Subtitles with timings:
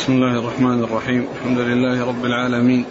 [0.00, 1.28] بسم الله الرحمن الرحيم.
[1.36, 2.84] الحمد لله رب العالمين.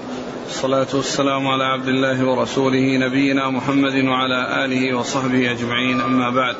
[0.48, 6.02] الصلاة والسلام على عبد الله ورسوله نبينا محمد وعلى آله وصحبه أجمعين.
[6.02, 6.56] أما بعد.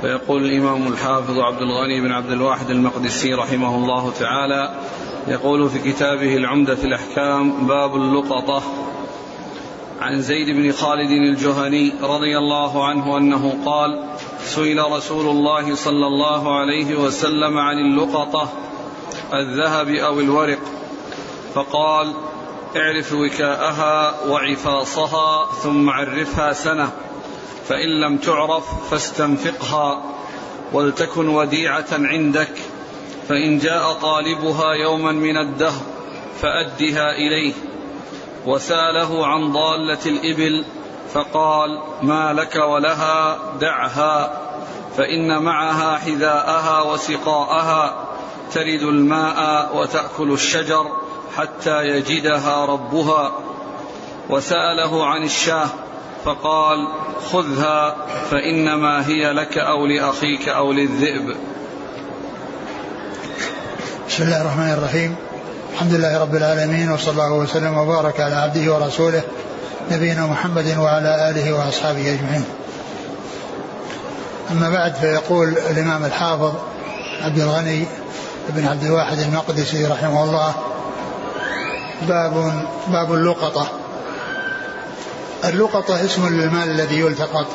[0.00, 4.74] فيقول الإمام الحافظ عبد الغني بن عبد الواحد المقدسي رحمه الله تعالى
[5.28, 8.62] يقول في كتابه العمدة في الأحكام باب اللقطة.
[10.00, 14.04] عن زيد بن خالد الجهني رضي الله عنه أنه قال
[14.48, 18.52] سئل رسول الله صلى الله عليه وسلم عن اللقطة
[19.34, 20.58] الذهب أو الورق؟
[21.54, 22.14] فقال
[22.76, 26.90] اعرف وكاءها وعفاصها ثم عرفها سنة
[27.68, 30.02] فإن لم تعرف فاستنفقها
[30.72, 32.52] ولتكن وديعة عندك
[33.28, 35.82] فإن جاء طالبها يوما من الدهر
[36.40, 37.52] فأدها إليه
[38.46, 40.64] وسأله عن ضالة الإبل
[41.14, 41.68] فقال
[42.02, 44.30] ما لك ولها؟ دعها.
[44.96, 47.94] فإن معها حذاءها وسقاءها
[48.54, 50.86] ترد الماء وتأكل الشجر
[51.36, 53.32] حتى يجدها ربها.
[54.30, 55.68] وسأله عن الشاه
[56.24, 56.88] فقال
[57.32, 57.96] خذها
[58.30, 61.36] فإنما هي لك أو لأخيك أو للذئب.
[64.08, 65.16] بسم الله الرحمن الرحيم.
[65.72, 69.22] الحمد لله رب العالمين وصلى الله وسلم وبارك على عبده ورسوله
[69.90, 72.44] نبينا محمد وعلى آله وأصحابه أجمعين.
[74.50, 76.52] أما بعد فيقول الإمام الحافظ
[77.22, 77.84] عبد الغني
[78.48, 80.54] بن عبد الواحد المقدسي رحمه الله
[82.08, 83.68] باب باب اللقطة.
[85.44, 87.46] اللقطة اسم للمال الذي يلتقط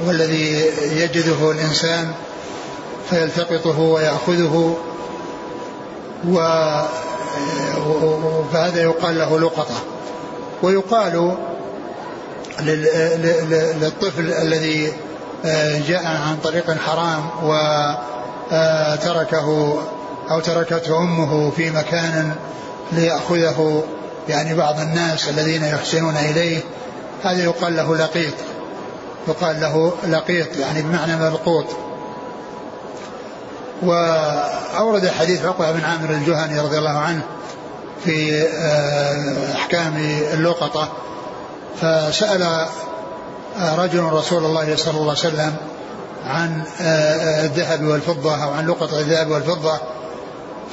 [0.00, 2.12] والذي يجده الإنسان
[3.10, 4.76] فيلتقطه ويأخذه
[6.28, 6.38] و
[8.52, 9.74] فهذا يقال له لقطة.
[10.62, 11.36] ويقال
[13.80, 14.92] للطفل الذي
[15.44, 17.30] آه، جاء عن طريق حرام
[18.52, 19.78] وتركه
[20.30, 22.32] أو تركته أمه في مكان
[22.92, 23.84] ليأخذه
[24.28, 26.60] يعني بعض الناس الذين يحسنون إليه
[27.24, 28.34] هذا يقال له لقيط.
[29.28, 31.66] يقال له لقيط يعني بمعنى ملقوط.
[33.82, 37.22] وأورد حديث عقبة بن عامر الجهني رضي الله عنه
[38.04, 39.96] في آه، أحكام
[40.32, 40.88] اللقطة
[41.80, 42.66] فسأل
[43.78, 45.56] رجل رسول الله صلى الله عليه وسلم
[46.26, 49.78] عن آه، الذهب والفضة أو عن لقطة الذهب والفضة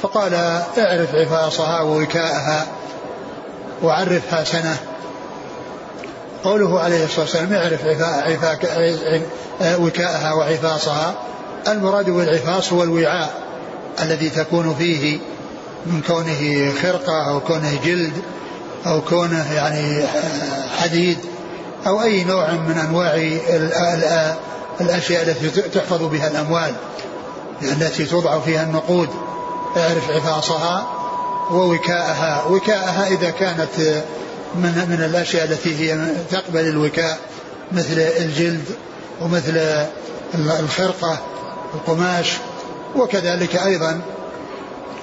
[0.02, 0.34] فقال
[0.78, 2.66] اعرف عفاصها ووكاءها
[3.82, 4.76] وعرفها سنة.
[6.44, 7.84] قوله عليه الصلاة والسلام اعرف
[9.78, 11.14] وكاءها وعفاصها.
[11.68, 13.34] المراد بالعفاص هو الوعاء
[14.02, 15.18] الذي تكون فيه
[15.86, 18.12] من كونه خرقة أو كونه جلد
[18.86, 20.06] أو كونه يعني
[20.78, 21.18] حديد
[21.86, 23.14] أو أي نوع من أنواع
[24.80, 26.72] الأشياء التي تحفظ بها الأموال
[27.62, 29.08] التي توضع فيها النقود
[29.76, 30.86] اعرف عفاصها
[31.50, 32.44] ووكاءها.
[32.50, 34.02] وكاءها إذا كانت
[34.54, 35.98] من, من الأشياء التي هي
[36.30, 37.18] تقبل الوكاء
[37.72, 38.64] مثل الجلد
[39.20, 39.86] ومثل
[40.34, 41.18] الخرقة
[41.74, 42.32] القماش
[42.96, 44.00] وكذلك أيضا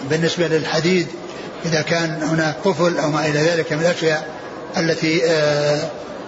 [0.10, 1.08] بالنسبة للحديد
[1.66, 4.28] إذا كان هناك قفل أو ما إلى ذلك من الأشياء
[4.78, 5.80] التي آه،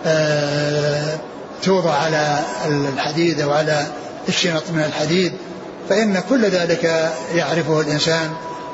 [0.05, 1.17] آه،
[1.63, 3.87] توضع على الحديد أو على
[4.29, 5.33] الشنط من الحديد
[5.89, 8.33] فإن كل ذلك يعرفه الإنسان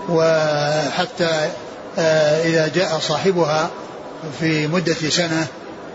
[0.09, 1.49] وحتى
[1.99, 3.69] آه، إذا جاء صاحبها
[4.39, 5.47] في مدة سنة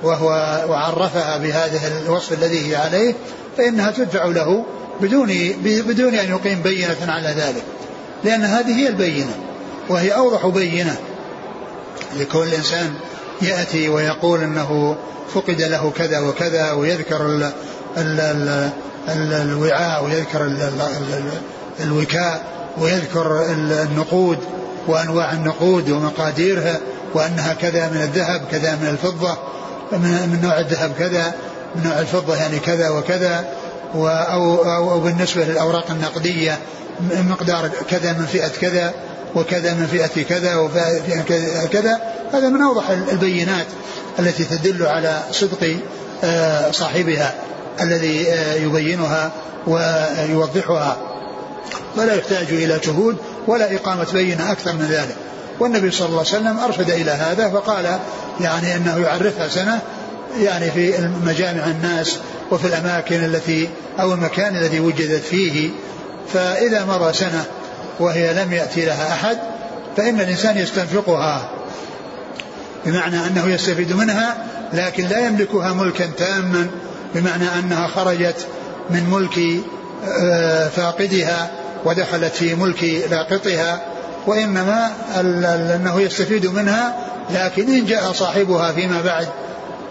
[0.03, 0.29] وهو
[0.69, 3.15] وعرفها بهذا الوصف الذي هي عليه
[3.59, 4.65] فإنها تدفع له
[5.01, 5.29] بدون
[5.63, 7.63] بدون أن يقيم بينة على ذلك.
[8.27, 9.37] لأن هذه هي البينة
[9.89, 10.97] وهي أوضح بينة
[12.17, 12.95] لكل إنسان
[13.43, 14.97] يأتي ويقول أنه
[15.35, 17.43] فقد له كذا وكذا ويذكر ال
[17.97, 18.71] ال ال
[19.09, 21.31] ال الوعاء ويذكر ال ال
[21.81, 22.45] الوكاء
[22.79, 23.45] ويذكر
[23.83, 24.39] النقود
[24.87, 26.81] وأنواع النقود ومقاديرها
[27.15, 29.39] وأنها كذا من الذهب كذا من الفضة
[29.93, 31.35] من نوع الذهب كذا
[31.77, 33.45] من نوع الفضة يعني كذا وكذا.
[33.95, 36.59] أو, أو, بالنسبة للأوراق النقدية
[37.11, 38.95] مقدار كذا من فئة كذا
[39.35, 41.23] وكذا من فئة كذا وفئة
[41.73, 42.01] كذا
[42.33, 43.67] هذا من أوضح البينات
[44.19, 45.77] التي تدل على صدق
[46.25, 47.35] آه، صاحبها
[47.81, 49.31] الذي آه، يبينها
[49.67, 50.97] ويوضحها.
[51.97, 53.17] ولا يحتاج إلى شهود
[53.47, 55.17] ولا إقامة بينة أكثر من ذلك.
[55.61, 57.99] والنبي صلى الله عليه وسلم أرشد إلى هذا فقال
[58.41, 59.81] يعني أنه يعرفها سنة
[60.41, 62.19] يعني في مجامع الناس
[62.51, 63.69] وفي الأماكن التي
[64.01, 65.71] أو المكان الذي وجدت فيه
[66.33, 67.45] فإذا مضى سنة
[68.01, 69.39] وهي لم يأتي لها أحد
[69.97, 71.51] فإن الإنسان يستنفقها
[72.87, 74.37] بمعنى أنه يستفيد منها
[74.73, 76.67] لكن لا يملكها ملكا تاما
[77.15, 78.47] بمعنى أنها خرجت
[78.91, 79.63] من ملك
[80.23, 81.51] آه، فاقدها
[81.85, 83.83] ودخلت في ملك لاقطها
[84.27, 84.91] وإنما
[85.21, 86.97] أنه يستفيد منها
[87.31, 89.29] لكن إن جاء صاحبها فيما بعد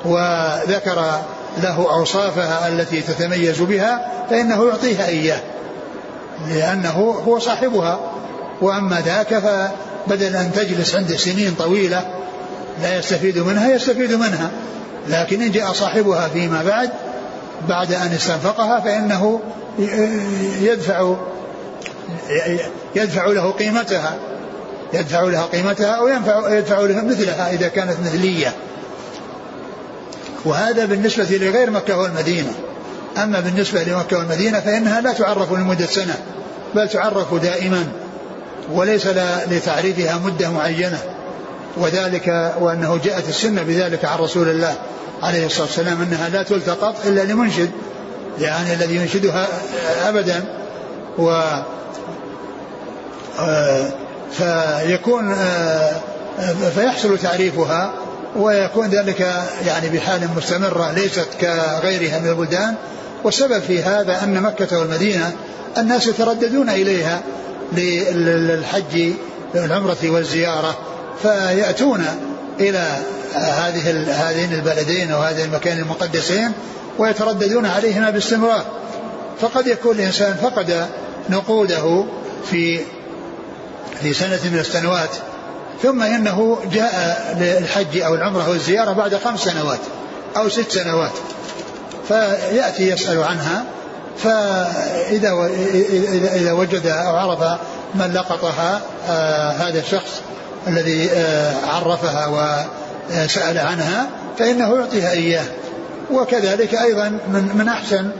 [0.05, 1.21] وذكر
[1.63, 5.39] له أوصافها التي تتميز بها فإنه يعطيها إياه
[6.49, 7.99] لأنه هو صاحبها.
[8.61, 12.05] وأما ذاك فبدل أن تجلس عنده سنين طويلة
[12.81, 14.51] لا يستفيد منها يستفيد منها.
[15.07, 16.89] لكن إن جاء صاحبها فيما بعد
[17.69, 19.39] بعد أن استنفقها فإنه
[20.61, 21.15] يدفع
[22.95, 24.15] يدفع له قيمتها
[24.93, 28.53] يدفع لها قيمتها أو ينفع يدفع لها مثلها إذا كانت مثلية.
[30.45, 32.51] وهذا بالنسبة لغير مكة والمدينة.
[33.17, 36.15] أما بالنسبة لمكة والمدينة فإنها لا تعرف لمدة سنة
[36.75, 37.87] بل تعرف دائما
[38.71, 39.07] وليس
[39.47, 40.99] لتعريفها مدة معينة.
[41.77, 44.75] وذلك وأنه جاءت السنة بذلك عن رسول الله
[45.23, 47.71] عليه الصلاة والسلام أنها لا تلتقط إلا لمنشد
[48.41, 49.47] يعني الذي ينشدها
[50.07, 50.43] أبدا.
[51.17, 51.41] و
[53.39, 53.85] آه،
[54.31, 55.91] فيكون آه،
[56.75, 57.93] فيحصل تعريفها.
[58.35, 59.19] ويكون ذلك
[59.65, 62.75] يعني بحال مستمرة ليست كغيرها من البلدان.
[63.23, 65.33] والسبب في هذا أن مكة والمدينة
[65.77, 67.21] الناس يترددون إليها
[67.73, 69.11] للحج
[69.55, 70.77] العمرة والزيارة
[71.21, 72.05] فيأتون
[72.59, 72.87] إلى
[73.33, 76.51] هذه هذين البلدين أو هذين المكان المقدسين
[76.97, 78.65] ويترددون عليهما باستمرار.
[79.41, 80.87] فقد يكون الإنسان فقد
[81.29, 82.05] نقوده
[82.51, 82.79] في
[84.01, 85.09] في سنة من السنوات.
[85.83, 89.79] ثم إنه جاء للحج أو العمرة والزيارة بعد خمس سنوات
[90.37, 91.11] أو ست سنوات.
[92.07, 93.65] فيأتي يسأل عنها
[94.17, 95.49] فإذا
[96.35, 97.59] إذا وجد أو عرف
[97.95, 100.21] من لقطها آه هذا الشخص
[100.67, 104.07] الذي آه عرفها وسأل عنها
[104.39, 105.45] فإنه يعطيها إياه.
[106.11, 108.11] وكذلك أيضا من من أحسن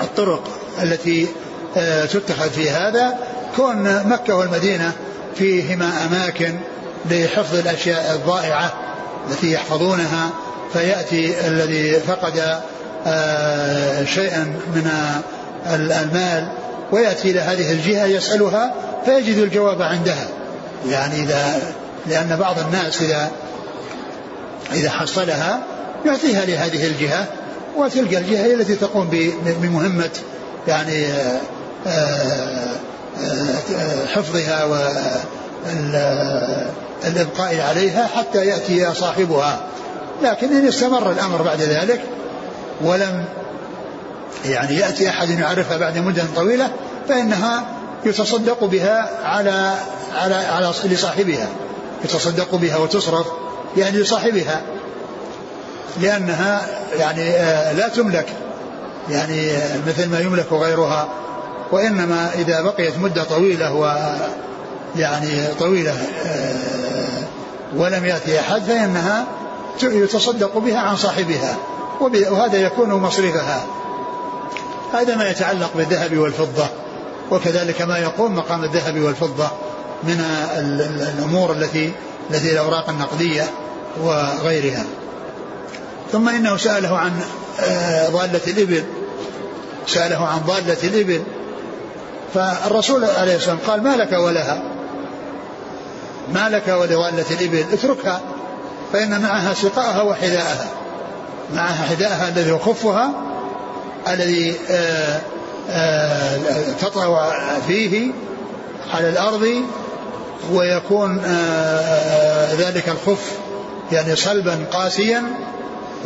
[0.00, 0.42] الطرق
[0.82, 1.28] التي
[1.76, 3.18] آه تتخذ في هذا
[3.56, 4.92] كون مكة والمدينة
[5.34, 6.58] فيهما أماكن
[7.10, 8.72] لحفظ الأشياء الضائعة
[9.30, 10.30] التي يحفظونها
[10.72, 12.60] فيأتي الذي فقد
[13.06, 14.44] آه، شيئا
[14.74, 14.90] من
[15.74, 16.52] المال
[16.92, 18.74] ويأتي إلى هذه الجهة يسألها
[19.04, 20.28] فيجد الجواب عندها.
[20.88, 21.62] يعني إذا
[22.06, 23.30] لأن بعض الناس إذا
[24.72, 25.60] إذا حصلها
[26.06, 27.26] يعطيها لهذه الجهة
[27.76, 29.08] وتلك الجهة هي التي تقوم
[29.62, 30.10] بمهمة
[30.68, 31.40] يعني آه،
[31.86, 32.76] آآ آه،
[34.14, 34.64] حفظها
[37.04, 39.60] والإبقاء عليها حتى يأتي صاحبها.
[40.22, 42.00] لكن إن استمر الأمر بعد ذلك
[42.82, 43.24] ولم
[44.44, 46.70] يعني يأتي أحد يعرفها بعد مدة طويلة
[47.08, 47.66] فإنها
[48.04, 49.74] يتصدق بها على
[50.14, 51.48] على على لصاحبها.
[52.04, 53.26] يتصدق بها وتصرف
[53.76, 54.60] يعني لصاحبها
[56.00, 56.60] لأنها
[56.98, 58.26] يعني آه، لا تملك
[59.10, 59.52] يعني
[59.86, 61.08] مثل ما يملك غيرها.
[61.72, 64.06] وإنما إذا بقيت مدة طويلة و
[64.96, 65.92] يعني طويلة
[66.26, 67.22] آه،
[67.76, 69.26] ولم يأتي أحد فإنها
[69.82, 71.56] يتصدق بها عن صاحبها
[72.00, 73.66] وهذا يكون مصرفها.
[74.92, 76.66] هذا ما يتعلق بالذهب والفضة
[77.30, 79.48] وكذلك ما يقوم مقام الذهب والفضة
[80.02, 80.24] من
[81.18, 81.92] الأمور التي
[82.30, 83.44] التي الأوراق النقدية
[84.02, 84.84] وغيرها.
[86.12, 87.20] ثم إنه سأله عن
[87.60, 88.84] آه، ضالة الإبل
[89.86, 91.22] سأله عن ضالة الإبل.
[92.34, 94.62] فالرسول عليه الصلاة والسلام قال ما لك ولها؟
[96.34, 98.20] ما لك ولضالة الإبل؟ اتركها
[98.92, 100.66] فإن معها سقاءها وحذاءها.
[101.54, 103.10] معها حذاءها الذي يخفها
[104.08, 105.20] الذي آه،
[105.70, 106.38] آه،
[106.80, 107.32] تطوى
[107.66, 108.10] فيه
[108.94, 109.64] على الأرض
[110.52, 113.32] ويكون آه، ذلك الخف
[113.92, 115.22] يعني صلبا قاسيا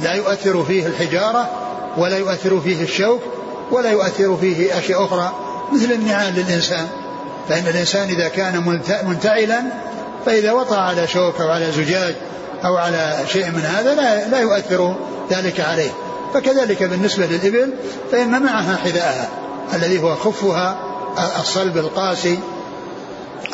[0.03, 1.51] لا يؤثر فيه الحجارة
[1.97, 3.21] ولا يؤثر فيه الشوك
[3.71, 5.33] ولا يؤثر فيه أشياء أخرى.
[5.73, 6.89] مثل النعال للإنسان.
[7.49, 9.63] فإن الإنسان إذا كان منتعلا
[10.27, 12.15] فإذا وطأ على شوك أو على زجاج
[12.65, 14.97] أو على شيء من هذا لا, لا يؤثر
[15.31, 15.91] ذلك عليه.
[16.35, 17.75] فكذلك بالنسبة للإبل
[18.13, 19.29] فإن معها حذاءها
[19.75, 20.79] الذي هو خفها
[21.41, 22.39] الصلب القاسي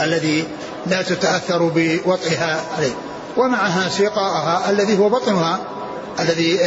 [0.01, 0.45] الذي
[0.87, 2.93] لا تتأثر بوطئها عليه.
[3.37, 5.59] ومعها سقاءها الذي هو بطنها
[6.21, 6.59] الذي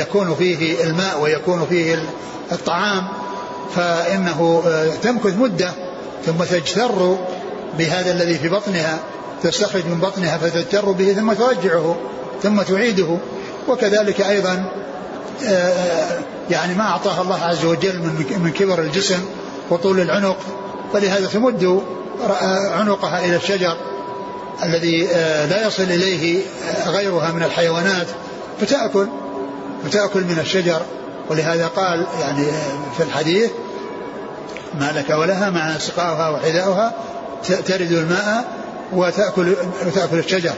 [0.00, 2.08] يكون فيه الماء ويكون فيه
[2.52, 3.08] الطعام
[3.76, 5.72] فإنه آه، تمكث مدة
[6.26, 7.16] ثم تجتر
[7.78, 8.98] بهذا الذي في بطنها
[9.42, 11.96] تستخرج من بطنها فتجتر به ثم ترجعه
[12.42, 13.18] ثم تعيده.
[13.68, 14.70] وكذلك أيضا
[15.46, 16.18] آه،
[16.50, 17.98] يعني ما أعطاها الله عز وجل
[18.38, 19.20] من كبر الجسم
[19.70, 20.38] وطول العنق.
[20.92, 21.82] فلهذا تمد
[22.30, 23.76] آه، عنقها إلى الشجر
[24.62, 25.04] الذي
[25.50, 26.42] لا يصل إليه
[26.86, 28.06] غيرها من الحيوانات
[28.60, 29.06] فتأكل
[29.84, 30.82] فتأكل من الشجر.
[31.30, 32.46] ولهذا قال يعني
[32.96, 33.50] في الحديث
[34.80, 36.92] ما لك ولها مع سقاؤها وحذاؤها
[37.66, 38.44] ترد الماء
[38.92, 40.52] وتأكل وتأكل الشجر.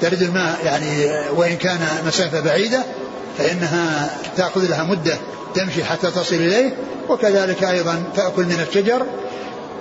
[0.00, 1.06] ترد الماء يعني
[1.36, 2.82] وإن كان مسافة بعيدة
[3.38, 5.16] فإنها تأخذ لها مدة
[5.54, 6.76] تمشي حتى تصل إليه
[7.08, 9.06] وكذلك أيضا تأكل من الشجر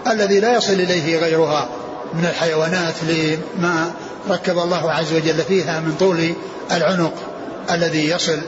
[0.07, 1.69] الذي لا يصل إليه غيرها
[2.13, 3.91] من الحيوانات لما
[4.29, 6.33] ركب الله عز وجل فيها من طول
[6.71, 7.13] العنق
[7.71, 8.39] الذي يصل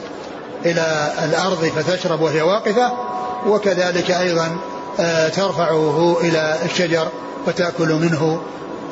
[0.64, 2.92] إلى الأرض فتشرب وهي واقفة
[3.46, 4.56] وكذلك أيضا
[5.00, 7.08] آه، ترفعه إلى الشجر
[7.46, 8.42] وتأكل منه.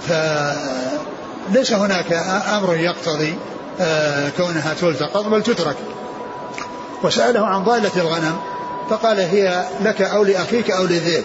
[0.08, 2.12] فليس هناك
[2.56, 3.34] أمر يقتضي
[3.80, 5.76] آه، كونها تلتقط بل تترك.
[7.02, 8.36] وسأله عن ضالة الغنم
[8.90, 11.24] فقال هي لك أو لأخيك أو للذئب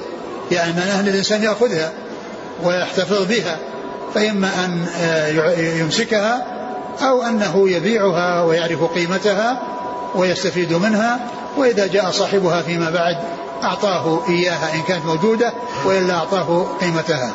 [0.51, 1.91] يعني معناه أن الإنسان يأخذها
[2.63, 3.57] ويحتفظ بها
[4.15, 6.45] فإما أن آه، يمسكها
[7.01, 9.61] أو أنه يبيعها ويعرف قيمتها
[10.15, 11.19] ويستفيد منها
[11.57, 13.17] وإذا جاء صاحبها فيما بعد
[13.63, 15.53] أعطاه إياها إن كانت موجودة
[15.85, 17.33] وإلا أعطاه قيمتها.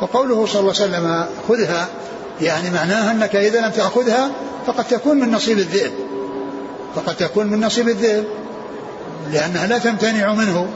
[0.00, 1.88] وقوله صلى الله عليه وسلم خذها
[2.40, 4.30] يعني معناها أنك إذا لم تأخذها
[4.66, 5.92] فقد تكون من نصيب الذئب.
[6.96, 8.24] فقد تكون من نصيب الذئب
[9.32, 10.66] لأنها لا تمتنع منه.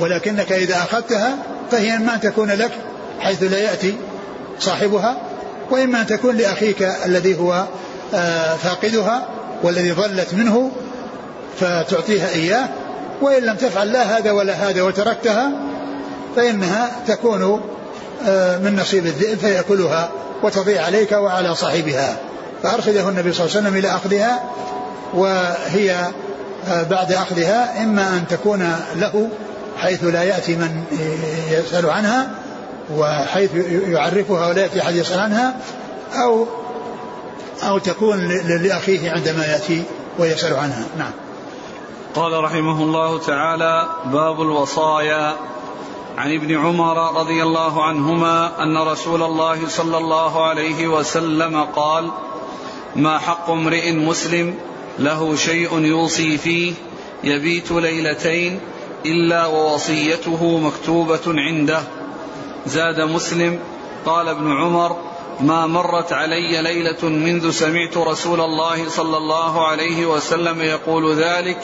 [0.00, 1.36] ولكنك إذا أخذتها
[1.70, 2.72] فهي إما أن تكون لك
[3.20, 3.94] حيث لا يأتي
[4.58, 5.16] صاحبها
[5.70, 7.64] وإما أن تكون لأخيك الذي هو
[8.14, 9.39] آه، فاقدها.
[9.62, 10.70] والذي ضلت منه
[11.60, 12.68] فتعطيها إياه
[13.22, 15.50] وإن لم تفعل لا هذا ولا هذا وتركتها
[16.36, 17.60] فإنها تكون
[18.26, 20.10] آه، من نصيب الذئب فيأكلها
[20.42, 22.16] وتضيع عليك وعلى صاحبها.
[22.62, 24.40] فأرشده النبي صلى الله عليه وسلم إلى أخذها
[25.14, 25.96] وهي
[26.68, 29.28] آه، بعد أخذها إما أن تكون له
[29.76, 30.84] حيث لا يأتي من
[31.50, 32.30] يسأل عنها
[32.96, 33.50] وحيث
[33.88, 35.54] يعرفها ولا يأتي أحد يسأل عنها
[36.14, 36.46] أو
[37.62, 38.28] أو تكون
[38.62, 39.82] لأخيه عندما يأتي
[40.18, 40.86] ويسأل عنها.
[40.98, 41.12] نعم.
[42.14, 45.36] قال رحمه الله تعالى باب الوصايا.
[46.18, 52.10] عن ابن عمر رضي الله عنهما أن رسول الله صلى الله عليه وسلم قال
[52.96, 54.54] ما حق امرئ مسلم
[54.98, 56.72] له شيء يوصي فيه
[57.24, 58.60] يبيت ليلتين
[59.06, 61.82] إلا ووصيته مكتوبة عنده.
[62.66, 63.58] زاد مسلم.
[64.06, 65.09] قال ابن عمر
[65.42, 71.58] ما مرت علي ليلة منذ سمعت رسول الله صلى الله عليه وسلم يقول ذلك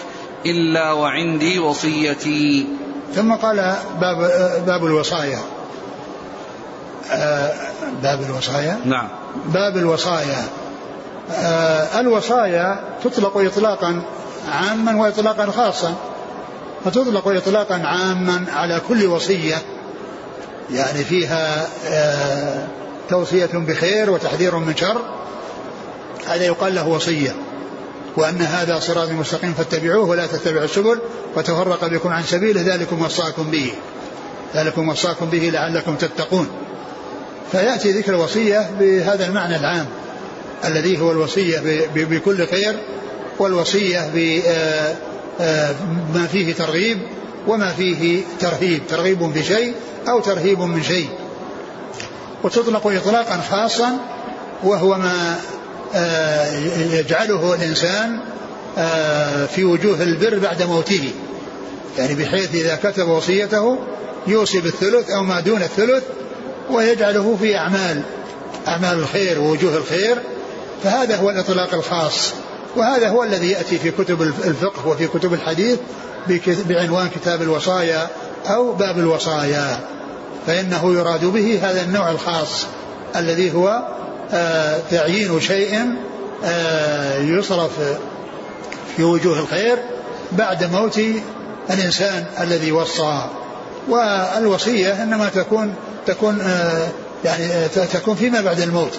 [0.47, 2.67] إلا وعندي وصيتي.
[3.15, 4.17] ثم قال باب
[4.67, 5.39] باب الوصايا.
[7.11, 7.53] آه،
[8.03, 9.09] باب الوصايا؟ نعم.
[9.47, 10.45] باب الوصايا.
[11.31, 14.03] آه، الوصايا تطلق إطلاقا
[14.53, 15.95] عاما وإطلاقا خاصا.
[16.85, 19.57] فتطلق إطلاقا عاما على كل وصية.
[20.71, 22.67] يعني فيها آه،
[23.09, 25.03] توصية بخير وتحذير من شر
[26.27, 27.37] هذا يقال له وصية.
[28.17, 30.99] وأن هذا صراط مستقيم فاتبعوه ولا تتبعوا السبل
[31.37, 33.73] وتفرق بكم عن سبيله ذلكم وصاكم به.
[34.55, 36.49] ذلكم وصاكم به لعلكم تتقون.
[37.53, 39.87] فيأتي ذكر الوصية بهذا المعنى العام
[40.65, 42.75] الذي هو الوصية بكل خير
[43.39, 44.97] والوصية بما آه،
[45.41, 46.99] آه، فيه ترغيب
[47.47, 48.83] وما فيه ترهيب.
[48.89, 49.75] ترغيب في شيء
[50.09, 51.09] أو ترهيب من شيء.
[52.47, 53.99] وتطلق إطلاقا خاصا
[54.63, 55.37] وهو ما
[55.95, 56.59] آه،
[56.93, 58.21] يجعله الإنسان
[58.79, 61.11] آه، في وجوه البر بعد موته.
[61.99, 63.79] يعني بحيث إذا كتب وصيته
[64.27, 66.05] يوصي بالثلث أو ما دون الثلث
[66.71, 68.03] ويجعله في أعمال
[68.69, 70.19] أعمال الخير ووجوه الخير.
[70.85, 72.33] فهذا هو الإطلاق الخاص
[72.77, 75.79] وهذا هو الذي يأتي في كتب الفقه وفي كتب الحديث
[76.69, 78.09] بعنوان كتاب الوصايا
[78.47, 79.96] أو باب الوصايا.
[80.47, 82.67] فإنه يراد به هذا النوع الخاص
[83.17, 83.83] الذي هو
[84.33, 85.95] آه، تعيين شيء
[86.45, 87.71] آه، يصرف
[88.97, 89.79] في وجوه الخير
[90.33, 91.01] بعد موت
[91.71, 93.21] الإنسان الذي وصى.
[93.89, 95.75] والوصية إنما تكون
[96.07, 96.89] تكون آه،
[97.25, 98.93] يعني تكون فيما بعد الموت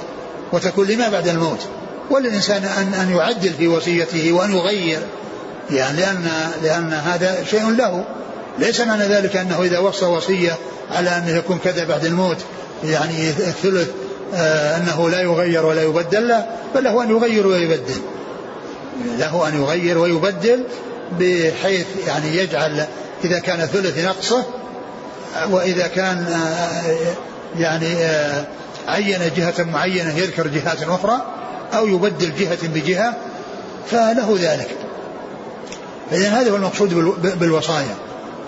[0.54, 1.60] وتكون لما بعد الموت.
[2.10, 5.00] وللإنسان أن أن يعدل في وصيته وأن يغير
[5.72, 6.30] يعني لأن
[6.63, 8.06] لأن هذا شيء له.
[8.60, 10.58] ليس معنى ذلك أنه إذا وصى وصية
[10.92, 12.38] على أنه يكون كذا بعد الموت
[12.84, 13.90] يعني الثلث
[14.36, 16.46] آه أنه لا يغير ولا يبدل لا
[16.76, 18.02] بل له أن يغير ويبدل.
[19.18, 20.64] له أن يغير ويبدل
[21.20, 22.86] بحيث يعني يجعل
[23.24, 24.44] إذا كان ثلث نقصه
[25.52, 26.96] وإذا كان آه
[27.60, 28.46] يعني آه
[28.88, 31.22] عين جهة معينة يذكر جهات أخرى
[31.74, 33.14] أو يبدل جهة بجهة
[33.92, 34.70] فله ذلك.
[36.12, 36.94] فإذا هذا هو المقصود
[37.40, 37.96] بالوصايا.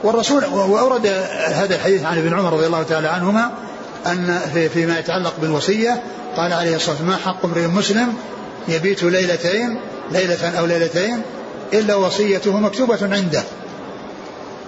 [0.04, 1.08] والرسول وأورد
[1.48, 3.52] هذا الحديث عن ابن عمر رضي الله تعالى عنهما
[4.08, 6.04] أن في فيما يتعلق بالوصية
[6.38, 8.14] قال عليه الصلاة والسلام ما حق امرئ مسلم
[8.68, 9.80] يبيت ليلتين
[10.12, 11.22] ليلة أو ليلتين
[11.74, 13.44] إلا وصيته مكتوبة عنده.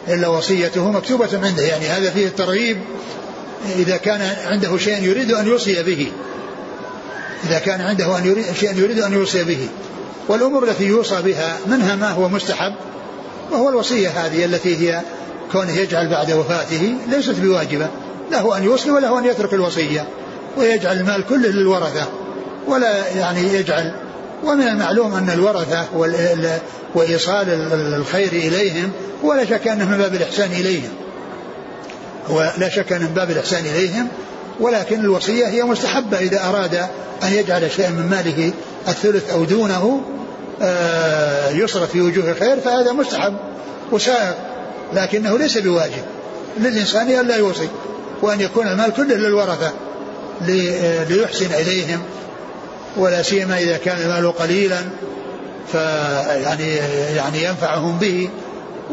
[0.08, 2.78] إلا وصيته مكتوبة عنده يعني هذا فيه الترغيب
[3.76, 6.12] إذا كان عنده شيء يريد أن يوصي به.
[7.44, 9.68] إذا كان عنده أن يريد شيء يريد أن يوصي به.
[10.28, 12.74] والأمور التي يوصى بها منها ما هو مستحب
[13.52, 15.02] وهو الوصية هذه التي هي
[15.52, 17.88] كونه يجعل بعد وفاته ليست بواجبة
[18.32, 20.08] له أن يوصي وله أن يترك الوصية
[20.58, 22.08] ويجعل المال كله للورثة
[22.68, 23.94] ولا يعني يجعل.
[24.44, 25.86] ومن المعلوم أن الورثة
[26.96, 28.92] وإيصال الخير إليهم
[29.24, 30.90] ولا شك أنه من باب الإحسان إليهم.
[32.30, 34.08] ولا شك أنه من باب الإحسان إليهم
[34.60, 36.76] ولكن الوصية هي مستحبة إذا أراد
[37.24, 38.52] أن يجعل شيئا من ماله
[38.88, 40.02] الثلث أو دونه
[40.62, 43.34] آه، يصرف في وجوه الخير فهذا مستحب
[43.92, 44.51] وسائق.
[44.94, 46.04] لكنه ليس بواجب
[46.60, 47.68] للإنسان أن لا يوصي
[48.22, 49.72] وأن يكون المال كله للورثة
[51.10, 52.02] ليحسن إليهم
[52.98, 54.80] ولا سيما إذا كان المال قليلا
[55.72, 56.76] فيعني
[57.16, 58.30] يعني ينفعهم به.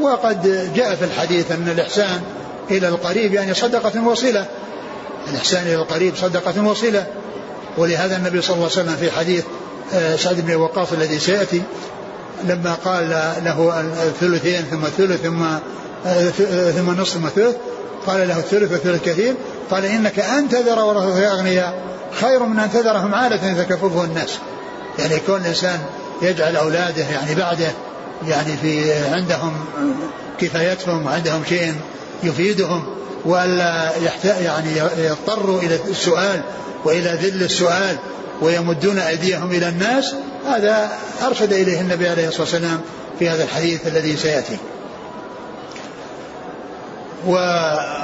[0.00, 2.20] وقد جاء في الحديث أن الإحسان
[2.70, 4.46] إلى القريب يعني صدقة وصلة.
[5.30, 7.06] الإحسان إلى القريب صدقة وصلة.
[7.78, 9.44] ولهذا النبي صلى الله عليه وسلم في حديث
[9.94, 11.62] آه، سعد بن وقاص الذي سيأتي
[12.44, 13.10] لما قال
[13.44, 15.60] له الثلثين ثم الثلث ثم آه،
[16.76, 17.56] ثم نصف ثم ثلث.
[18.06, 19.34] قال له الثلث والثلث كثير.
[19.70, 21.82] قال إنك أن تذر ورثة أغنياء
[22.20, 24.38] خير من أن تذرهم عالة يتكففه الناس.
[24.98, 25.80] يعني يكون الإنسان
[26.22, 27.70] يجعل أولاده يعني بعده
[28.28, 29.52] يعني في عندهم
[30.40, 31.74] كفايتهم وعندهم شيء
[32.22, 32.84] يفيدهم.
[33.24, 33.90] وألا
[34.24, 36.40] يعني يضطروا إلى السؤال
[36.84, 37.96] وإلى ذل السؤال
[38.42, 40.14] ويمدون أيديهم إلى الناس.
[40.46, 40.90] هذا
[41.26, 42.80] أرشد إليه النبي عليه الصلاة والسلام
[43.18, 44.56] في هذا الحديث الذي سيأتي.
[47.26, 47.32] و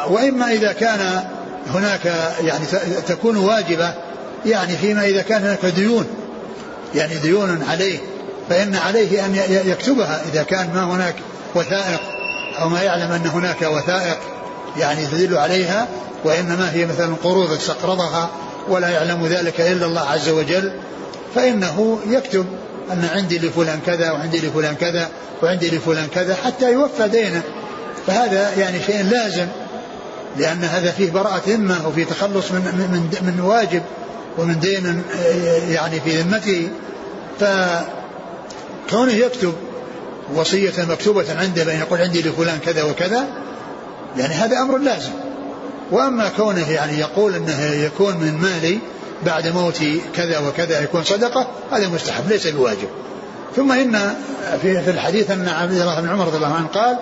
[0.08, 1.24] وإما إذا كان
[1.74, 2.64] هناك يعني
[3.08, 3.94] تكون واجبة
[4.46, 6.06] يعني فيما إذا كان هناك ديون
[6.94, 7.98] يعني ديون عليه
[8.50, 11.14] فإن عليه أن يكتبها إذا كان ما هناك
[11.54, 12.00] وثائق
[12.60, 14.18] أو ما يعلم أن هناك وثائق
[14.78, 15.88] يعني تدل عليها
[16.24, 18.30] وإنما هي مثلا قروض استقرضها
[18.68, 20.72] ولا يعلم ذلك إلا الله عز وجل
[21.34, 22.46] فإنه يكتب
[22.92, 25.08] أن عندي لفلان كذا وعندي لفلان كذا
[25.42, 27.42] وعندي لفلان كذا حتى يوفى دينه.
[28.06, 29.46] فهذا يعني شيء لازم
[30.38, 33.82] لأن هذا فيه براءة ذمة وفي تخلص من, من, من واجب
[34.38, 35.02] ومن دين
[35.68, 36.68] يعني في ذمته.
[37.40, 39.54] فكونه يكتب
[40.34, 43.26] وصية مكتوبة عنده بأن يقول عندي لفلان كذا وكذا
[44.18, 45.12] يعني هذا أمر لازم.
[45.90, 48.78] وأما كونه يعني يقول أنه يكون من مالي
[49.26, 52.88] بعد موتي كذا وكذا يكون صدقة هذا مستحب ليس بواجب.
[53.56, 54.14] ثم إن
[54.62, 56.98] في, في الحديث أن عبد الله بن عمر رضي الله عنه قال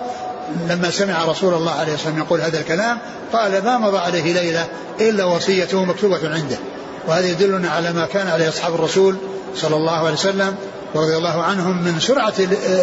[0.69, 2.97] لما سمع رسول الله عليه الصلاة والسلام يقول هذا الكلام
[3.33, 4.67] قال ما مضى عليه ليلة
[4.99, 6.57] إلا وصيته مكتوبة عنده.
[7.07, 9.15] وهذا يدلنا على ما كان عليه أصحاب الرسول
[9.55, 10.55] صلى الله عليه وسلم
[10.93, 12.33] ورضي الله عنهم من سرعة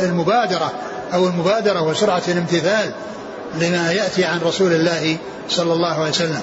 [0.02, 0.72] المبادرة
[1.14, 2.92] أو المبادرة وسرعة الامتثال
[3.54, 5.16] لما يأتي عن رسول الله
[5.48, 6.42] صلى الله عليه وسلم.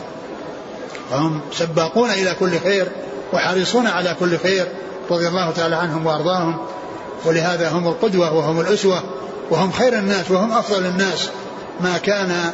[1.12, 2.88] فهم سباقون إلى كل خير
[3.34, 4.67] وحريصون على كل خير
[5.12, 6.58] رضي الله تعالى عنهم وأرضاهم.
[7.25, 9.03] ولهذا هم القدوة وهم الأسوة.
[9.49, 11.29] وهم خير الناس وهم أفضل الناس
[11.81, 12.51] ما كان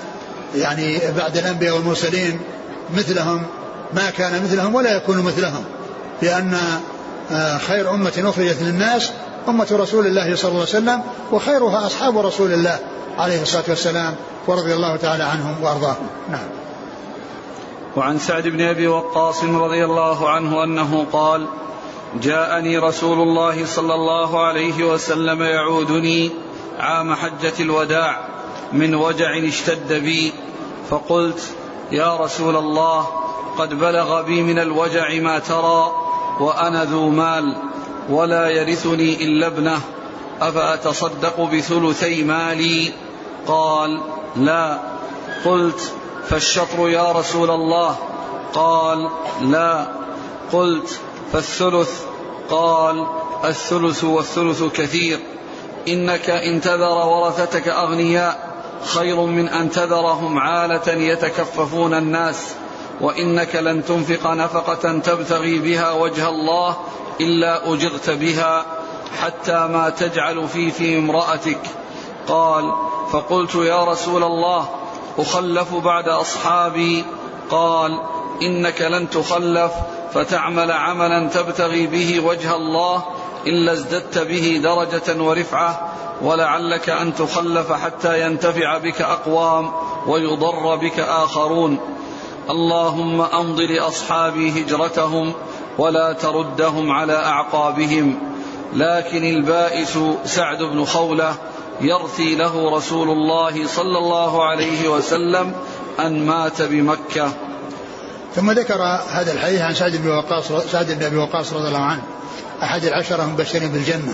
[0.56, 2.39] يعني بعد الأنبياء والمرسلين
[2.97, 3.43] مثلهم
[3.93, 5.63] ما كان مثلهم ولا يكون مثلهم
[6.21, 6.58] لأن
[7.32, 9.12] آه، خير أمة أخرجت للناس
[9.49, 11.01] أمة رسول الله صلى الله عليه وسلم
[11.32, 12.79] وخيرها أصحاب رسول الله
[13.17, 14.15] عليه الصلاة والسلام
[14.47, 16.08] ورضي الله تعالى عنهم وأرضاهم.
[16.29, 16.47] نعم.
[17.95, 21.47] وعن سعد بن أبي وقاص رضي الله عنه أنه قال
[22.21, 26.32] جاءني رسول الله صلى الله عليه وسلم يعودني
[26.79, 28.27] عام حجة الوداع
[28.73, 30.33] من وجع اشتد بي
[30.89, 31.55] فقلت
[31.91, 33.07] يا رسول الله
[33.57, 35.91] قد بلغ بي من الوجع ما ترى
[36.39, 37.57] وأنا ذو مال
[38.09, 39.79] ولا يرثني إلا ابنه
[40.41, 42.93] أفأتصدق بثلثي مالي؟
[43.47, 44.01] قال
[44.36, 44.79] لا.
[45.45, 45.93] قلت
[46.27, 47.95] فالشطر يا رسول الله؟
[48.53, 49.09] قال
[49.41, 49.88] لا.
[50.53, 50.99] قلت
[51.33, 52.01] فالثلث؟
[52.49, 53.07] قال
[53.45, 55.19] الثلث والثلث كثير.
[55.88, 58.54] إنك إن تذر ورثتك أغنياء
[58.86, 62.56] خير من أن تذرهم عالة يتكففون الناس
[63.02, 66.76] وإنك لن تنفق نفقة تبتغي بها وجه الله
[67.22, 68.65] إلا أجرت بها
[69.22, 71.60] حتى ما تجعل في في امرأتك.
[72.28, 72.74] قال
[73.12, 74.69] فقلت يا رسول الله
[75.17, 77.06] أخلف بعد أصحابي.
[77.50, 78.00] قال
[78.41, 79.72] إنك لن تخلف
[80.13, 83.04] فتعمل عملا تبتغي به وجه الله
[83.47, 89.71] إلا ازددت به درجة ورفعة ولعلك أن تخلف حتى ينتفع بك أقوام
[90.08, 91.79] ويضر بك آخرون.
[92.49, 95.34] اللهم أمض لأصحابي هجرتهم
[95.77, 98.19] ولا تردهم على أعقابهم.
[98.73, 101.36] لكن البائس سعد بن خولة
[101.82, 105.53] يرثي له رسول الله صلى الله عليه وسلم
[105.99, 107.32] أن مات بمكة.
[108.36, 112.03] ثم ذكر هذا الحديث عن سعد بن وقاص سعد بن أبي وقاص رضي الله عنه.
[112.63, 114.13] أحد العشرة المبشرين بالجنة.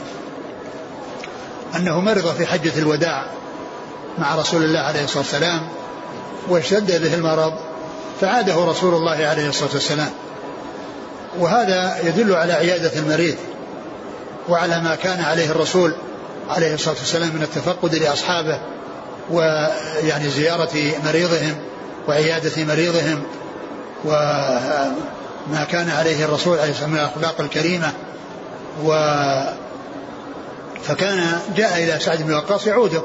[1.76, 3.26] أنه مرض في حجة الوداع
[4.18, 5.62] مع رسول الله عليه الصلاة والسلام
[6.50, 7.54] واشتد به المرض
[8.22, 10.10] فعاده رسول الله عليه الصلاة والسلام.
[11.40, 13.36] وهذا يدل على عيادة المريض
[14.50, 15.94] وعلى ما كان عليه الرسول
[16.50, 18.60] عليه الصلاة والسلام من التفقد لأصحابه
[19.32, 21.56] ويعني زيارة مريضهم
[22.08, 23.24] وعيادة مريضهم
[24.06, 27.94] وما كان عليه الرسول عليه الصلاة والسلام من الأخلاق الكريمة.
[28.84, 28.92] و
[30.84, 33.02] فكان جاء إلى سعد بن وقاص يعوده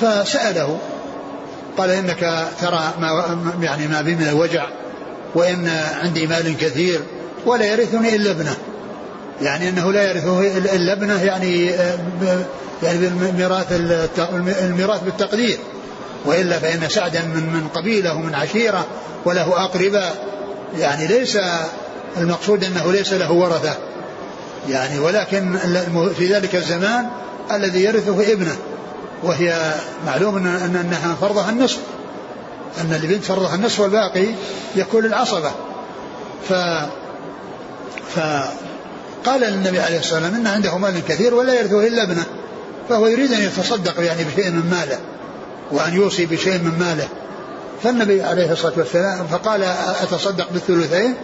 [0.00, 0.78] فسأله
[1.78, 4.66] قال إنك ترى ما يعني ما بي من الوجع
[5.34, 5.68] وإن
[6.02, 7.00] عندي مال كثير
[7.46, 8.56] ولا يرثني إلا ابنه.
[9.42, 11.66] يعني إنه لا يرثه الا ابنه يعني
[12.82, 13.72] يعني بالميراث
[14.62, 15.58] الميراث بالتقدير.
[16.24, 18.86] وإلا فإن سعدا من من قبيله ومن عشيره
[19.24, 20.26] وله أقرباء.
[20.78, 21.38] يعني ليس
[22.16, 23.74] المقصود أنه ليس له ورثة.
[24.68, 25.58] يعني ولكن
[26.18, 27.06] في ذلك الزمان
[27.52, 28.56] الذي يرثه ابنه
[29.22, 29.74] وهي
[30.06, 31.78] معلوم ان إنها فرضها النصف.
[32.80, 34.26] إن البنت فرضها النصف والباقي
[34.76, 35.50] يكون للعصبة.
[36.48, 36.52] ف
[38.14, 42.24] فقال للنبي عليه الصلاة والسلام إن عنده مال كثير ولا يرثه إلا ابنه
[42.88, 44.98] فهو يريد أن يتصدق يعني بشيء من ماله
[45.70, 47.08] وأن يوصي بشيء من ماله.
[47.82, 49.62] فالنبي عليه الصلاة والسلام فقال
[50.02, 51.14] أتصدق بالثلثين؟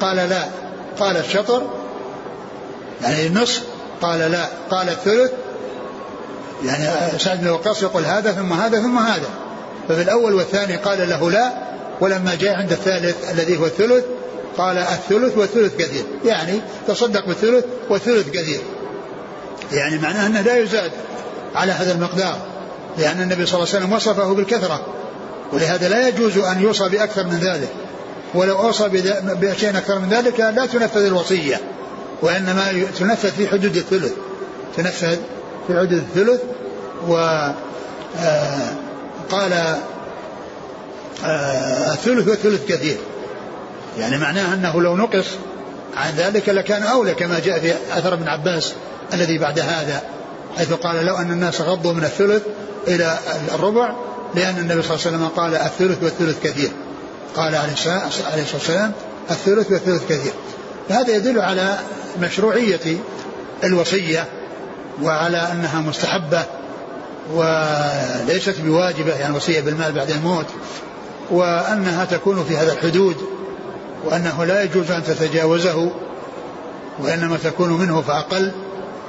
[0.00, 0.44] قال لا.
[1.00, 1.62] قال الشطر
[3.02, 3.62] يعني النصف
[4.02, 5.30] قال لا قال الثلث
[6.64, 9.28] يعني سعد بن وقاص يقول هذا ثم هذا ثم هذا.
[9.88, 11.52] ففي الأول والثاني قال له لا
[12.00, 14.04] ولما جاء عند الثالث الذي هو الثلث
[14.58, 16.04] قال الثلث والثلث كثير.
[16.24, 18.60] يعني تصدق بالثلث والثلث كثير.
[19.72, 20.90] يعني معناه أنه لا يزاد
[21.54, 22.38] على هذا المقدار.
[22.98, 24.86] لأن النبي صلى الله عليه وسلم وصفه بالكثرة.
[25.52, 27.68] ولهذا لا يجوز أن يوصى بأكثر من ذلك.
[28.34, 28.88] ولو أوصى
[29.24, 31.60] بشيء أكثر من ذلك لا تنفذ الوصية.
[32.22, 34.12] وإنما تنفذ في حدود الثلث.
[34.76, 35.16] تنفذ
[35.66, 36.40] في حدود الثلث
[37.08, 37.16] و
[38.18, 38.72] آه،
[39.30, 39.52] قال
[41.24, 42.96] آه، الثلث والثلث كثير.
[43.98, 45.26] يعني معناه أنه لو نقص
[45.96, 48.72] عن ذلك لكان أولى كما جاء في أثر ابن عباس
[49.12, 50.02] الذي بعد هذا
[50.56, 52.42] حيث قال لو أن الناس غضوا من الثلث
[52.88, 53.18] إلى
[53.54, 53.94] الربع
[54.34, 56.70] لأن النبي صلى الله عليه وسلم قال الثلث والثلث كثير.
[57.36, 58.02] قال عليه الصلاة
[58.54, 58.92] والسلام
[59.30, 60.32] الثلث والثلث كثير.
[60.88, 61.78] فهذا يدل على
[62.20, 62.96] مشروعية
[63.64, 64.28] الوصية
[65.02, 66.44] وعلى أنها مستحبة
[67.32, 70.46] وليست بواجبة يعني وصية بالمال بعد الموت
[71.30, 73.16] وأنها تكون في هذا الحدود
[74.04, 75.90] وأنه لا يجوز أن تتجاوزه
[76.98, 78.52] وإنما تكون منه فأقل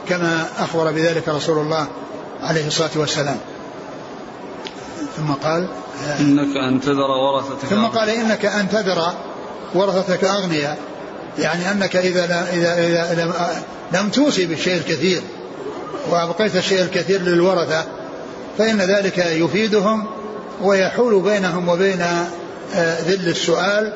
[0.10, 1.88] كما أخبر بذلك رسول الله
[2.42, 3.38] عليه الصلاة والسلام.
[5.18, 5.68] ثم قال
[6.20, 9.14] إنك أن تذر ورثتك ثم قال إنك أن تذر
[9.74, 10.78] ورثتك أغنياء.
[11.40, 12.74] يعني أنك إذا لم, إذا,
[13.14, 15.22] إذا لم توصي بالشيء الكثير
[16.10, 17.86] وأبقيت الشيء الكثير للورثة
[18.58, 20.08] فإن ذلك يفيدهم
[20.62, 22.02] ويحول بينهم وبين
[22.76, 23.94] آه، ذل السؤال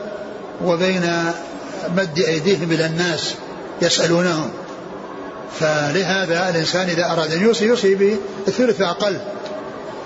[0.65, 1.13] وبين
[1.95, 3.33] مد أيديهم إلى الناس
[3.81, 4.49] يسألونهم.
[5.59, 9.17] فلهذا الإنسان إذا أراد أن يوصي يوصي بالثلث أقل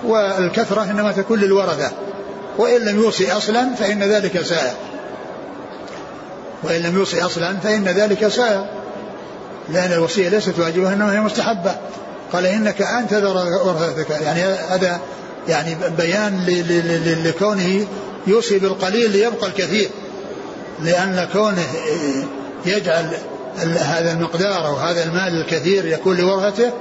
[0.04, 1.92] والكثرة إنما تكون للورثة
[2.58, 4.74] وإن لم يوصي أصلا فإن ذلك سائر
[6.64, 8.66] وإن لم يوصي أصلا فإن ذلك سائر
[9.70, 11.76] لأن الوصية ليست واجبة إنما هي مستحبة.
[12.34, 14.10] قال إنك أن تذر ورثتك.
[14.10, 15.00] يعني هذا
[15.48, 16.46] يعني بيان
[17.26, 17.88] لكونه
[18.28, 19.90] يوصي بالقليل ليبقى الكثير.
[20.80, 21.68] لأن كونه
[22.66, 23.10] يجعل
[23.80, 26.72] هذا المقدار أو هذا المال الكثير يكون لورثته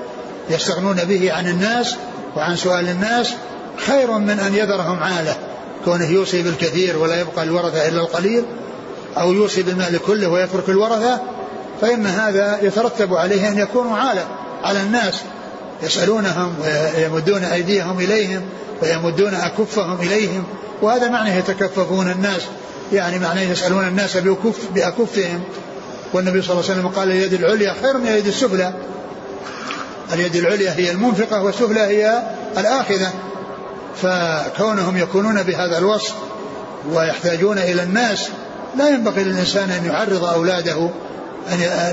[0.50, 1.94] يستغنون به عن الناس
[2.36, 3.34] وعن سؤال الناس
[3.86, 5.36] خير من أن يذرهم عالة.
[5.84, 8.44] كونه يوصي بالكثير ولا يبقى الورثة إلا القليل
[9.18, 11.20] أو يوصي بالمال كله ويترك الورثة
[11.80, 14.24] فإن هذا يترتب عليه أن يكونوا عالة
[14.62, 15.14] على الناس
[15.82, 16.54] يسألونهم
[16.96, 18.42] ويمدون أيديهم إليهم
[18.82, 20.44] ويمدون أكفهم إليهم
[20.82, 22.42] وهذا معنى يتكففون الناس
[22.92, 25.40] يعني معناه يسألون الناس بأكف بأكفهم.
[26.12, 28.72] والنبي صلى الله عليه وسلم قال اليد العليا خير من اليد السفلى.
[30.12, 32.22] اليد العليا هي المنفقة والسفلى هي
[32.58, 33.12] الآخذة.
[34.02, 36.14] فكونهم يكونون بهذا الوصف
[36.92, 38.28] ويحتاجون إلى الناس
[38.76, 40.90] لا ينبغي للإنسان أن يعرض أولاده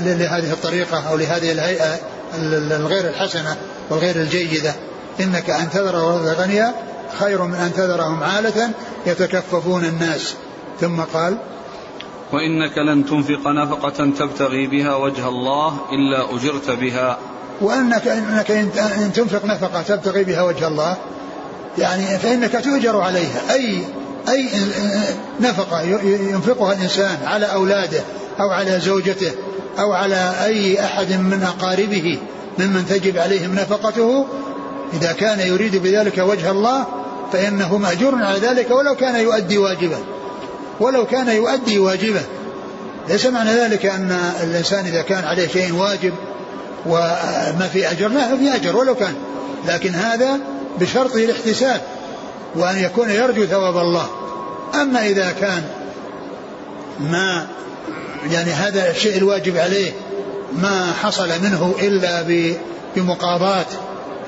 [0.00, 1.98] لهذه الطريقة أو لهذه الهيئة
[2.52, 3.56] الغير الحسنة
[3.90, 4.74] والغير الجيدة.
[5.20, 5.96] إنك أن تذر
[6.38, 6.74] غنيا
[7.18, 8.70] خير من أن تذرهم عالة
[9.06, 10.34] يتكففون الناس.
[10.80, 11.38] ثم قال
[12.32, 17.18] وإنك لن تنفق نفقة تبتغي بها وجه الله إلا أجرت بها.
[17.60, 20.96] وأنك إنك إن تنفق نفقة تبتغي بها وجه الله
[21.78, 23.40] يعني فإنك تؤجر عليها.
[23.50, 23.84] أي
[24.28, 24.48] أي
[25.40, 25.82] نفقة
[26.30, 28.00] ينفقها الإنسان على أولاده
[28.40, 29.32] أو على زوجته
[29.78, 32.18] أو على أي أحد من أقاربه
[32.58, 34.26] ممن تجب عليهم نفقته
[34.92, 36.86] إذا كان يريد بذلك وجه الله
[37.32, 39.98] فإنه مأجور على ذلك ولو كان يؤدي واجبه.
[40.80, 42.20] ولو كان يؤدي واجبه.
[43.08, 46.12] ليس معنى ذلك أن الإنسان إذا كان عليه شيء واجب
[46.86, 49.14] وما في أجر لا في أجر ولو كان.
[49.68, 50.38] لكن هذا
[50.80, 51.80] بشرط الاحتساب.
[52.56, 54.06] وأن يكون يرجو ثواب الله.
[54.74, 55.62] أما إذا كان
[57.00, 57.46] ما
[58.30, 59.92] يعني هذا الشيء الواجب عليه
[60.52, 62.24] ما حصل منه إلا
[62.96, 63.66] بمقاضاة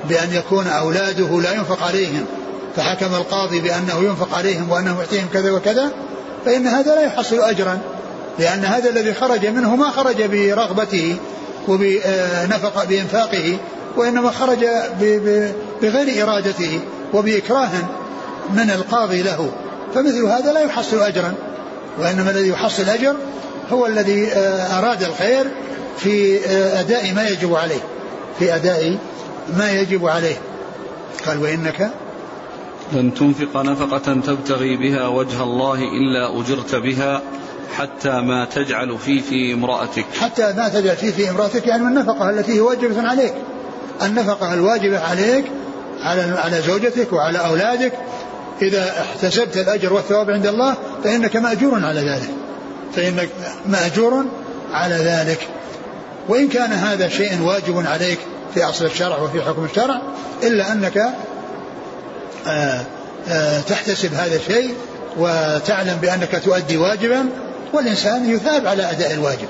[0.09, 2.25] بأن يكون أولاده لا ينفق عليهم.
[2.75, 5.91] فحكم القاضي بأنه ينفق عليهم وأنه يعطيهم كذا وكذا
[6.45, 7.79] فإن هذا لا يحصل أجرا.
[8.39, 11.15] لأن هذا الذي خرج منه ما خرج برغبته
[11.67, 13.57] وبنفق بإنفاقه
[13.97, 14.65] وإنما خرج
[15.81, 16.79] بغير إرادته
[17.13, 17.69] وبإكراه.
[18.53, 19.51] من القاضي له.
[19.95, 21.33] فمثل هذا لا يحصل أجرا.
[21.99, 23.15] وإنما الذي يحصل أجر
[23.71, 25.47] هو الذي آه، أراد الخير
[25.97, 27.81] في آه، أداء ما يجب عليه.
[28.39, 28.97] في أداء
[29.57, 30.35] ما يجب عليه.
[31.25, 31.91] قال وإنك
[32.93, 37.21] لن تنفق نفقة تبتغي بها وجه الله إلا أجرت بها
[37.77, 40.05] حتى ما تجعل في في امرأتك.
[40.19, 43.33] حتى ما تجعل في في امرأتك يعني من النفقة التي هي واجبة عليك.
[44.01, 45.45] النفقة الواجبة عليك
[46.01, 47.93] على على زوجتك وعلى أولادك
[48.61, 52.29] إذا احتسبت الأجر والثواب عند الله فإنك مأجور على ذلك.
[52.95, 53.29] فإنك
[53.65, 54.25] مأجور
[54.73, 55.47] على ذلك.
[56.29, 58.19] وإن كان هذا شيء واجب عليك
[58.53, 60.01] في أصل الشرع وفي حكم الشرع
[60.43, 60.97] إلا أنك
[62.47, 62.81] آه،
[63.29, 64.75] آه، تحتسب هذا الشيء
[65.17, 67.29] وتعلم بأنك تؤدي واجبا
[67.73, 69.47] والإنسان يثاب على أداء الواجب.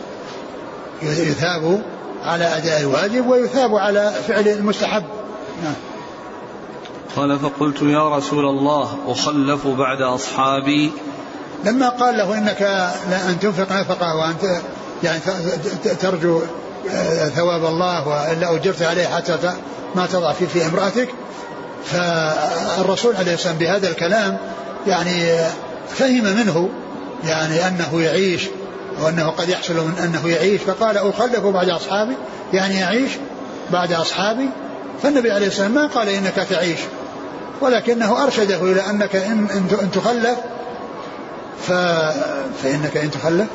[1.04, 1.82] يثاب
[2.24, 5.04] على أداء الواجب ويثاب على فعل المستحب.
[5.64, 5.74] نعم.
[7.15, 10.91] قال فقلت يا رسول الله أخلف بعد أصحابي.
[11.65, 12.62] لما قال له إنك
[13.30, 14.36] أن تنفق نفقة وأن
[15.04, 15.19] يعني
[16.02, 16.41] ترجو
[16.91, 19.54] آه، ثواب الله وإلا أجرت عليه حتى
[19.95, 21.10] ما تضع فيه في امرأتك
[21.86, 24.38] فالرسول عليه السلام بهذا الكلام
[24.88, 25.38] يعني
[25.89, 26.69] فهم منه
[27.28, 28.47] يعني أنه يعيش
[29.02, 32.13] وأنه قد يحصل من أنه يعيش فقال أخلف بعد أصحابي
[32.54, 33.12] يعني يعيش
[33.71, 34.50] بعد أصحابي.
[35.04, 36.80] فالنبي عليه السلام ما قال إنك تعيش.
[37.62, 39.47] ولكنه أرشده إلى أنك إن,
[39.82, 40.38] إن تخلف
[41.62, 41.71] ف...
[42.63, 43.47] فإنك إن تخلف.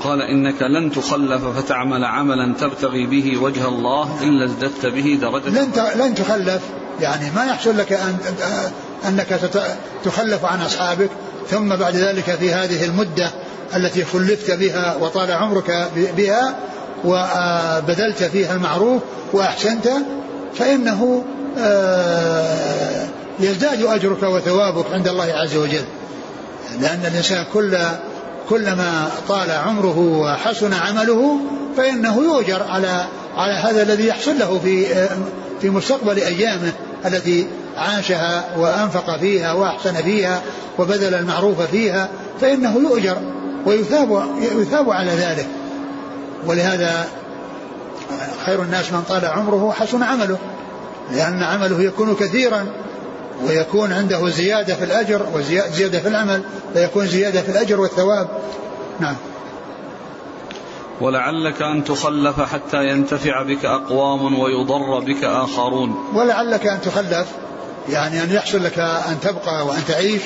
[0.00, 5.48] قال إنك لن تخلف فتعمل عملا تبتغي به وجه الله إلا ازددت به درجة.
[5.48, 6.62] لن لن تخلف
[7.00, 8.16] يعني ما يحصل لك أن
[9.08, 9.40] أنك
[10.04, 11.10] تخلف عن أصحابك
[11.50, 13.30] ثم بعد ذلك في هذه المدة
[13.76, 16.54] التي خلفت بها وطال عمرك بها
[17.04, 19.02] وبذلت فيها المعروف
[19.32, 19.88] وأحسنت
[20.54, 21.24] فإنه
[21.58, 23.08] آه،
[23.44, 25.84] يزداد أجرك وثوابك عند الله عز وجل.
[26.80, 27.78] لأن الإنسان كل
[28.48, 31.36] كلما طال عمره وحسن عمله
[31.76, 33.04] فإنه يؤجر على
[33.36, 34.86] على هذا الذي يحصل له في
[35.60, 36.72] في مستقبل أيامه
[37.06, 40.42] التي عاشها وأنفق فيها وأحسن فيها
[40.78, 42.08] وبذل المعروف فيها
[42.40, 43.16] فإنه يؤجر
[43.66, 44.26] ويثاب
[44.60, 45.46] يثاب على ذلك.
[46.46, 47.08] ولهذا
[48.46, 50.38] خير الناس من طال عمره وحسن عمله
[51.12, 52.66] لأن عمله يكون كثيرا.
[53.46, 56.42] ويكون عنده زيادة في الأجر وزيادة في العمل
[56.74, 58.28] فيكون زيادة في الأجر والثواب.
[59.00, 59.16] نعم.
[61.00, 65.94] ولعلك أن تخلف حتى ينتفع بك أقوام ويضر بك آخرون.
[66.14, 67.26] ولعلك أن تخلف
[67.88, 70.22] يعني أن يحصل لك أن تبقى وأن تعيش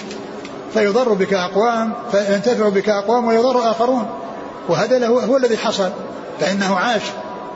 [0.74, 4.06] فيضر بك أقوام فينتفع بك أقوام ويضر آخرون.
[4.68, 5.90] وهذا هو, هو الذي حصل
[6.40, 7.02] فإنه عاش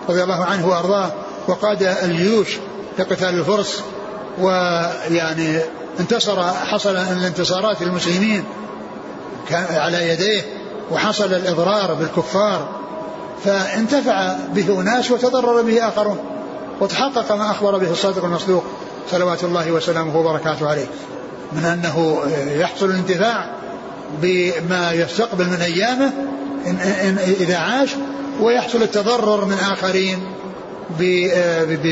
[0.09, 1.13] رضي الله عنه وأرضاه.
[1.49, 2.59] وقاد الجيوش
[2.99, 3.83] لقتال الفرس
[4.38, 5.61] ويعني
[6.01, 8.45] انتصر حصل الانتصارات للمسلمين
[9.53, 10.43] على يديه
[10.90, 12.81] وحصل الإضرار بالكفار.
[13.45, 16.19] فانتفع به أناس وتضرر به آخرون
[16.81, 18.64] وتحقق ما أخبر به الصادق المصدوق
[19.11, 20.87] صلوات الله وسلامه وبركاته عليه.
[21.53, 23.51] من أنه يحصل الانتفاع
[24.23, 26.12] بما يستقبل من أيامه
[26.66, 27.90] إن إن إذا عاش
[28.40, 30.19] ويحصل التضرر من آخرين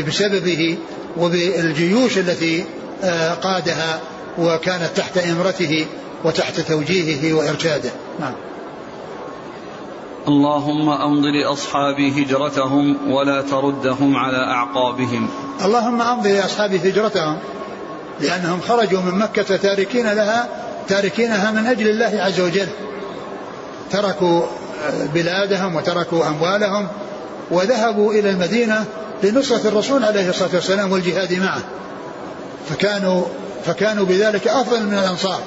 [0.09, 0.79] بسببه.
[1.17, 2.65] وبالجيوش التي
[3.05, 4.01] آه، قادها
[4.39, 5.87] وكانت تحت إمرته
[6.25, 7.91] وتحت توجيهه وإرشاده.
[8.21, 8.35] نعم.
[10.29, 15.29] اللهم أمض لأصحابي هجرتهم ولا تردهم على أعقابهم.
[15.65, 17.39] اللهم أمض لأصحابي هجرتهم
[18.21, 20.49] لأنهم خرجوا من مكة تاركين لها
[20.89, 22.69] تاركينها من أجل الله عز وجل.
[23.91, 26.89] تركوا آه، بلادهم وتركوا أموالهم
[27.51, 28.85] وذهبوا إلى المدينة
[29.23, 31.63] لنصرة الرسول عليه الصلاة والسلام والجهاد معه.
[32.71, 33.25] فكانوا
[33.65, 35.41] فكانوا بذلك أفضل من الأنصار.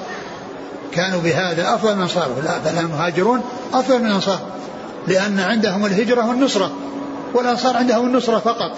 [0.92, 2.28] كانوا بهذا أفضل من الأنصار.
[2.64, 3.40] بل المهاجرون
[3.74, 4.40] أفضل من الأنصار.
[5.06, 6.70] لأن عندهم الهجرة والنصرة
[7.34, 8.72] والأنصار عندهم النصرة فقط.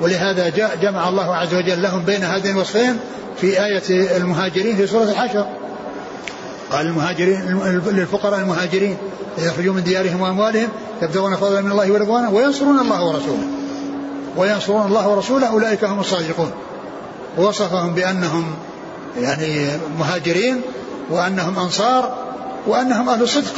[0.00, 2.98] ولهذا جاء جمع الله عز وجل لهم بين هذين الوصفين
[3.40, 5.46] في آية المهاجرين في سورة الحشر.
[6.72, 8.96] قال المهاجرين للفقراء المهاجرين
[9.38, 10.68] يخرجوا من ديارهم وأموالهم
[11.02, 13.46] يبتغون فضلا من الله ورضوانه وينصرون الله ورسوله.
[14.36, 16.50] وينصرون الله ورسوله أولئك هم الصادقون.
[17.38, 18.54] ووصفهم بأنهم
[19.20, 20.60] يعني مهاجرين
[21.10, 22.18] وأنهم أنصار
[22.66, 23.54] وأنهم أهل صدق.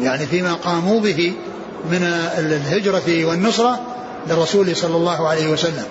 [0.00, 1.32] يعني فيما قاموا به
[1.90, 2.02] من
[2.38, 3.80] الهجرة والنصرة
[4.28, 5.86] للرسول صلى الله عليه وسلم.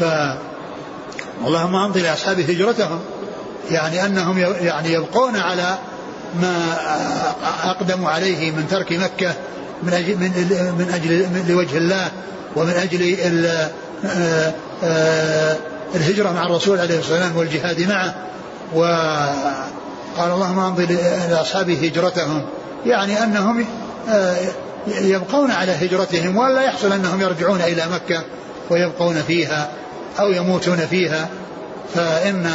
[0.00, 0.04] ف
[1.46, 3.00] اللهم أمضي لأصحاب هجرتهم.
[3.70, 5.78] يعني أنهم يعني يبقون على
[6.40, 6.76] ما
[7.64, 9.34] أقدموا عليه من ترك مكة
[9.82, 10.30] من أجل من,
[10.78, 12.10] من أجل من لوجه الله
[12.56, 13.16] ومن أجل
[14.04, 14.52] آه،
[14.84, 15.56] آه،
[15.94, 18.14] الهجرة مع الرسول عليه الصلاة والسلام والجهاد معه.
[18.74, 20.86] وقال اللهم أمضي
[21.30, 22.42] لاصحاب هجرتهم.
[22.86, 23.66] يعني أنهم
[24.08, 24.36] آه،
[24.86, 28.22] يبقون على هجرتهم ولا يحصل أنهم يرجعون إلى مكة
[28.70, 29.70] ويبقون فيها
[30.20, 31.28] أو يموتون فيها.
[31.94, 32.50] فإن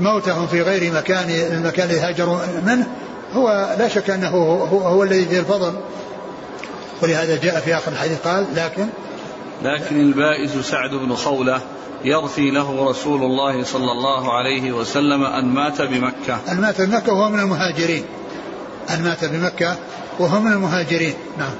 [0.00, 2.86] موتهم في غير مكان المكان الذي هاجروا منه
[3.32, 5.80] هو لا شك أنه هو, هو الذي فيه الفضل
[7.02, 8.86] ولهذا جاء في آخر الحديث قال لكن
[9.62, 11.60] لكن البائس سعد بن خولة
[12.04, 16.38] يرثي له رسول الله صلى الله عليه وسلم أن مات بمكة.
[16.52, 18.04] أن مات بمكة وهو من المهاجرين.
[18.90, 19.76] أن مات بمكة
[20.18, 21.54] وهو من المهاجرين، نعم.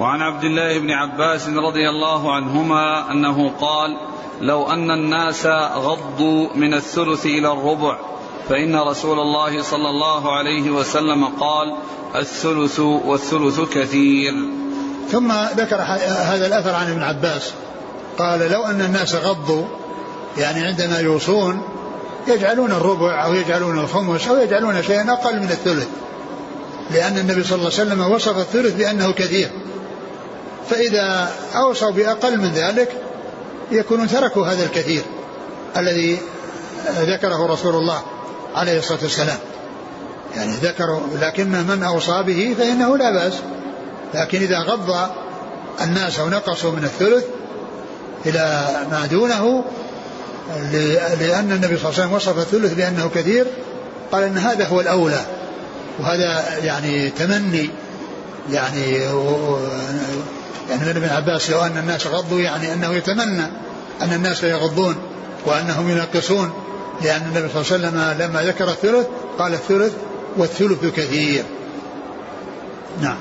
[0.00, 3.96] وعن عبد الله بن عباس رضي الله عنهما أنه قال:
[4.40, 7.98] لو أن الناس غضوا من الثلث إلى الربع
[8.48, 11.74] فإن رسول الله صلى الله عليه وسلم قال
[12.16, 14.32] الثلث والثلث كثير.
[15.10, 15.76] ثم ذكر
[16.22, 17.52] هذا الأثر عن ابن عباس.
[18.18, 19.64] قال لو أن الناس غضوا
[20.38, 21.62] يعني عندما يوصون
[22.28, 25.88] يجعلون الربع أو يجعلون الخمس أو يجعلون شيئا أقل من الثلث.
[26.90, 29.50] لأن النبي صلى الله عليه وسلم وصف الثلث بأنه كثير.
[30.70, 33.09] فإذا أوصوا بأقل من ذلك
[33.72, 35.02] يكونون تركوا هذا الكثير
[35.76, 36.18] الذي
[36.98, 38.02] ذكره رسول الله
[38.54, 39.38] عليه الصلاة والسلام.
[40.36, 43.34] يعني ذكروا لكن من أوصى به فإنه لا بأس.
[44.14, 45.10] لكن إذا غض
[45.82, 47.24] الناس أو نقصوا من الثلث
[48.26, 49.64] إلى ما دونه
[51.20, 53.46] لأن النبي صلى الله عليه وسلم وصف الثلث بأنه كثير
[54.12, 55.20] قال أن هذا هو الأولى.
[56.00, 57.70] وهذا يعني تمني
[58.50, 59.08] يعني
[60.70, 63.44] يعني من ابن عباس لو أن الناس غضوا يعني أنه يتمنى
[64.00, 64.96] أن الناس يغضون
[65.46, 66.52] وأنهم ينقصون
[67.02, 69.06] لأن النبي صلى الله عليه وسلم لما ذكر الثلث
[69.38, 69.92] قال الثلث
[70.36, 71.44] والثلث كثير.
[73.00, 73.18] نعم.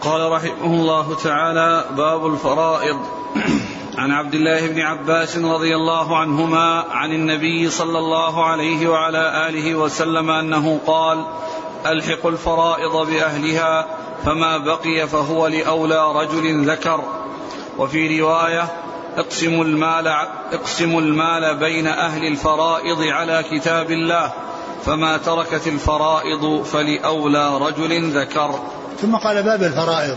[0.00, 2.96] قال رحمه الله تعالى باب الفرائض.
[3.98, 9.74] عن عبد الله بن عباس رضي الله عنهما عن النبي صلى الله عليه وعلى آله
[9.74, 11.24] وسلم أنه قال
[11.86, 13.86] ألحق الفرائض بأهلها
[14.24, 17.04] فما بقي فهو لأولى رجل ذكر.
[17.78, 18.68] وفي رواية
[19.16, 20.08] اقسموا المال
[20.52, 24.32] اقسموا المال بين أهل الفرائض على كتاب الله
[24.84, 28.60] فما تركت الفرائض فلأولى رجل ذكر.
[29.02, 30.16] ثم قال باب الفرائض.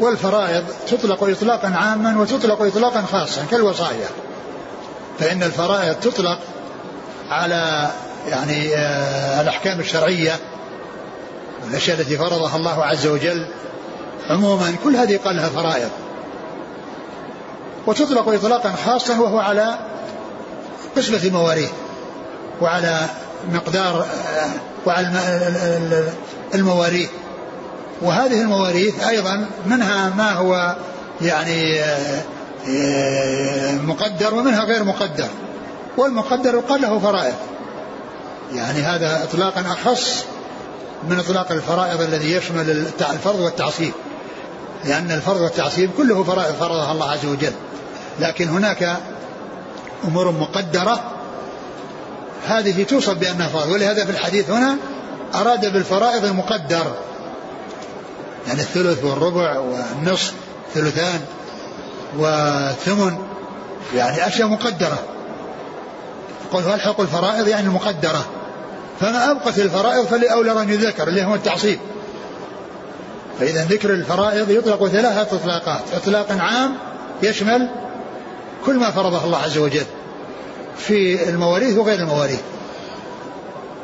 [0.00, 4.08] والفرائض تطلق إطلاقا عاما وتطلق إطلاقا خاصا كالوصايا.
[5.18, 6.38] فإن الفرائض تطلق
[7.30, 7.90] على
[8.28, 10.32] يعني آه، الأحكام الشرعية
[11.70, 13.46] الأشياء التي فرضها الله عز وجل.
[14.30, 15.90] عموما كل هذه قال لها فرائض.
[17.86, 19.78] وتطلق إطلاقا خاصا وهو على
[20.96, 21.70] قسمة المواريث
[22.60, 23.00] وعلى
[23.52, 24.06] مقدار
[24.86, 25.08] وعلى
[26.54, 27.10] المواريث.
[28.02, 30.76] وهذه المواريث أيضا منها ما هو
[31.20, 31.80] يعني
[33.84, 35.28] مقدر ومنها غير مقدر.
[35.96, 37.34] والمقدر يقال له فرائض.
[38.54, 40.24] يعني هذا اطلاقا أخص
[41.08, 43.92] من إطلاق الفرائض الذي يشمل الفرض والتعصيب.
[44.84, 47.52] لأن الفرض والتعصيب كله فرائض فرضها الله عز وجل.
[48.20, 48.96] لكن هناك
[50.04, 51.00] أمور مقدرة
[52.46, 53.70] هذه توصف بأنها فرائض.
[53.70, 54.76] ولهذا في الحديث هنا
[55.34, 56.94] أراد بالفرائض المقدر.
[58.46, 60.32] يعني الثلث والربع والنصف
[60.74, 61.20] ثلثان
[62.18, 63.18] والثمن
[63.94, 64.98] يعني أشياء مقدرة.
[66.52, 68.24] قل الحق الفرائض يعني المقدرة؟
[69.00, 71.78] فما أبقت الفرائض فلأولى رجل ذكر اللي هو التعصيب.
[73.40, 75.82] فإذا ذكر الفرائض يطلق ثلاثة إطلاقات.
[75.94, 76.74] إطلاق عام
[77.22, 77.68] يشمل
[78.66, 79.86] كل ما فرضه الله عز وجل
[80.76, 82.40] في المواريث وغير المواريث.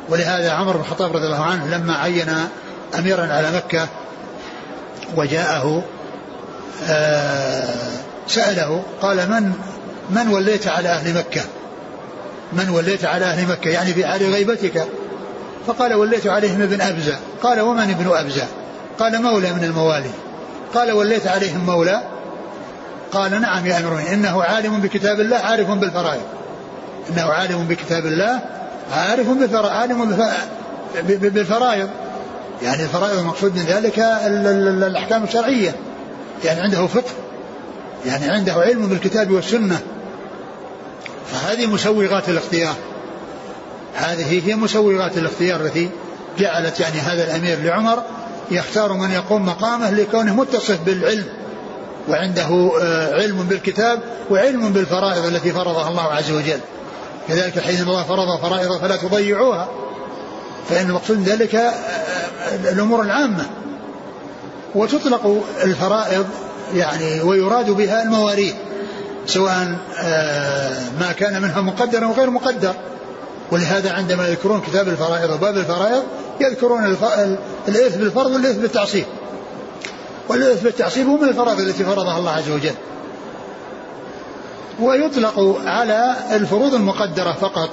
[0.09, 2.33] ولهذا عمر بن الخطاب رضي الله عنه لما عين
[2.99, 3.87] أميرا على مكة
[5.15, 5.83] وجاءه
[6.89, 7.73] آه،
[8.27, 9.53] سأله قال من
[10.09, 11.41] من وليت على أهل مكة؟
[12.53, 14.87] من وليت على أهل مكة؟ يعني في حال غيبتك.
[15.67, 18.47] فقال وليت عليهم ابن أبزة قال ومن ابن أبزة
[18.99, 20.09] قال مولى من الموالي.
[20.73, 22.01] قال وليت عليهم مولى؟
[23.11, 26.21] قال نعم يا أمير إنه عالم بكتاب الله عارف بالفرائض.
[27.09, 28.39] إنه عالم بكتاب الله
[28.93, 30.17] عارف بالفرائض عالم
[31.09, 31.89] بالفرائض.
[32.63, 33.99] يعني الفرائض المقصود من ذلك
[34.87, 35.75] الأحكام الشرعية.
[36.45, 37.11] يعني عنده فقه
[38.05, 39.79] يعني عنده علم بالكتاب والسنة.
[41.31, 42.75] فهذه مسوغات الاختيار.
[43.95, 45.89] هذه هي مسوغات الاختيار التي
[46.39, 48.03] جعلت يعني هذا الأمير لعمر
[48.51, 51.25] يختار من يقوم مقامه لكونه متصف بالعلم
[52.09, 56.59] وعنده آه، علم بالكتاب وعلم بالفرائض التي فرضها الله عز وجل.
[57.27, 59.67] كذلك حين الله فرض فرائض فلا تضيعوها
[60.69, 63.45] فإن المقصود ذلك آه، آه، الأمور العامة.
[64.75, 66.25] وتطلق الفرائض
[66.73, 68.53] يعني ويراد بها المواريث
[69.25, 69.77] سواء
[70.99, 72.73] ما كان منها مقدرا وغير مقدر.
[73.51, 76.03] ولهذا عندما يذكرون كتاب الفرائض وباب الفرائض
[76.41, 76.97] يذكرون
[77.67, 79.05] الإثم بالفرض والإثم بالتعصيب.
[80.29, 82.75] والإثم بالتعصيب هو من الفرائض التي فرضها الله عز وجل.
[84.79, 87.69] ويطلق على الفروض المقدرة فقط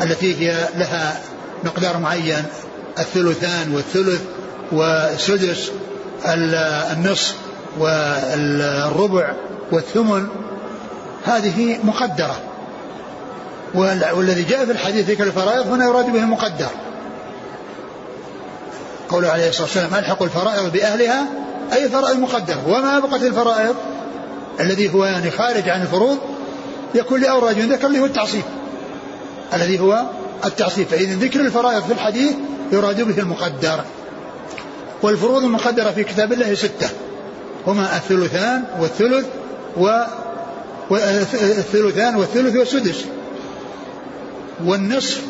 [0.00, 1.20] التي هي لها
[1.64, 2.44] مقدار معين
[2.98, 4.22] الثلثان والثلث
[4.72, 5.70] والسدس
[6.92, 7.34] النصف
[7.78, 9.34] والربع
[9.72, 10.26] والثمن.
[11.24, 12.51] هذه مقدرة.
[13.74, 16.68] والذي جاء في الحديث ذكر الفرائض هنا يراد به المقدر.
[19.08, 21.26] قوله عليه الصلاة والسلام ألحق الفرائض بأهلها
[21.72, 22.68] أي فرائض مقدرة.
[22.68, 23.74] وما أبقت الفرائض؟
[24.60, 26.18] الذي هو يعني خارج عن الفروض
[26.94, 28.42] يكون لأول رجل ذكر اللي هو التعصيب.
[29.54, 30.02] الذي هو
[30.44, 30.86] التعصيب.
[30.86, 32.32] فإذا ذكر الفرائض في الحديث
[32.72, 33.84] يراد به المقدر.
[35.02, 36.88] والفروض المقدرة في كتاب الله ستة.
[37.66, 39.26] هما الثلثان والثلث
[39.76, 40.04] و
[41.40, 43.04] الثلثان والثلث والسدس.
[44.66, 45.20] والنصف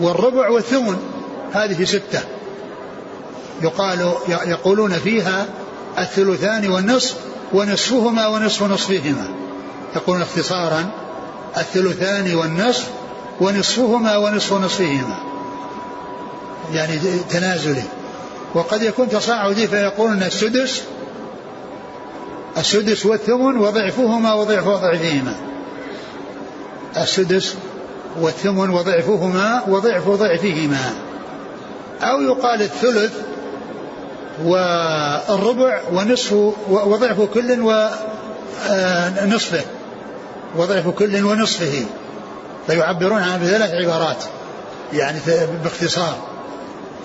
[0.00, 0.96] والربع والثمن
[1.52, 2.20] هذه ستة.
[3.62, 5.46] يقال يقولون فيها
[5.98, 7.16] الثلثان والنصف
[7.52, 9.28] ونصفهما ونصف نصفهما.
[9.96, 10.90] يقولون اختصارا
[11.56, 12.88] الثلثان والنصف
[13.40, 15.16] ونصفهما ونصف نصفهما.
[16.72, 16.98] يعني
[17.30, 17.82] تنازلي
[18.54, 20.82] وقد يكون تصاعدي فيقولون السدس
[22.58, 25.34] السدس والثمن وضعفهما وضعف ضعفهما
[26.96, 27.54] السدس
[28.20, 30.92] والثمن وضعفهما وضعف ضعفهما.
[32.02, 33.12] أو يقال الثلث
[34.44, 36.32] والربع ونصف
[36.68, 37.60] وضعف كل
[39.22, 39.64] ونصفه
[40.56, 41.84] وضعف كل ونصفه.
[42.66, 44.24] فيعبرون عنها بثلاث عبارات.
[44.92, 45.18] يعني
[45.64, 46.16] باختصار.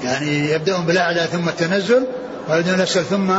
[0.04, 2.08] يعني يبدأون بالأعلى ثم التنزل
[2.50, 3.32] ويبدأون الأسفل ثم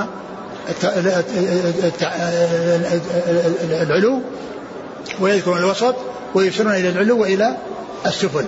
[3.71, 4.21] العلو
[5.21, 5.95] ويذكرون الوسط
[6.35, 7.57] ويشيرون إلى العلو وإلى
[8.07, 8.45] السفل.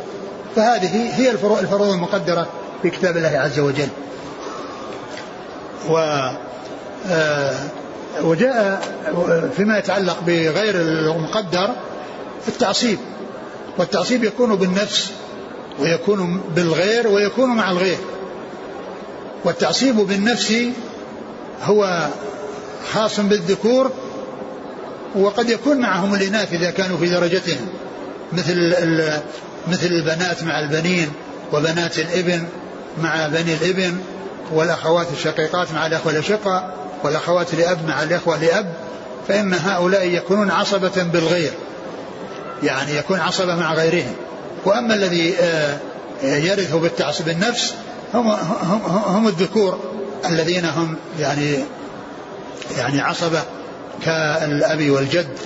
[0.57, 2.47] فهذه هي الفروض المقدرة
[2.83, 3.89] في كتاب الله عز وجل.
[5.89, 5.99] و
[7.09, 7.55] آه،
[8.23, 8.83] وجاء
[9.57, 11.71] فيما يتعلق بغير المقدر
[12.49, 12.99] التعصيب.
[13.79, 15.11] والتعصيب يكون بالنفس
[15.79, 17.99] ويكون بالغير ويكون مع الغير.
[19.45, 20.55] والتعصيب بالنفس
[21.63, 22.09] هو
[22.93, 23.91] خاص بالذكور
[25.15, 27.69] وقد يكون معهم الإناث إذا كانوا في درجتهم
[28.33, 28.75] مثل
[29.69, 31.13] مثل البنات مع البنين
[31.53, 32.45] وبنات الإبن
[33.03, 33.97] مع بني الإبن
[34.53, 38.75] والأخوات الشقيقات مع الأخوة الأشقة والأخوات لأب مع الأخوة لأب
[39.29, 41.53] فإن هؤلاء يكونون عصبة بالغير
[42.63, 44.15] يعني يكون عصبة مع غيرهم.
[44.65, 45.79] وأما الذي آه،
[46.23, 47.75] يرث بالتعصب النفس
[48.15, 48.29] هم,
[48.63, 49.79] هم, هم الذكور
[50.25, 51.59] الذين هم يعني
[52.77, 53.43] يعني عصبة
[54.05, 55.39] كالأب والجد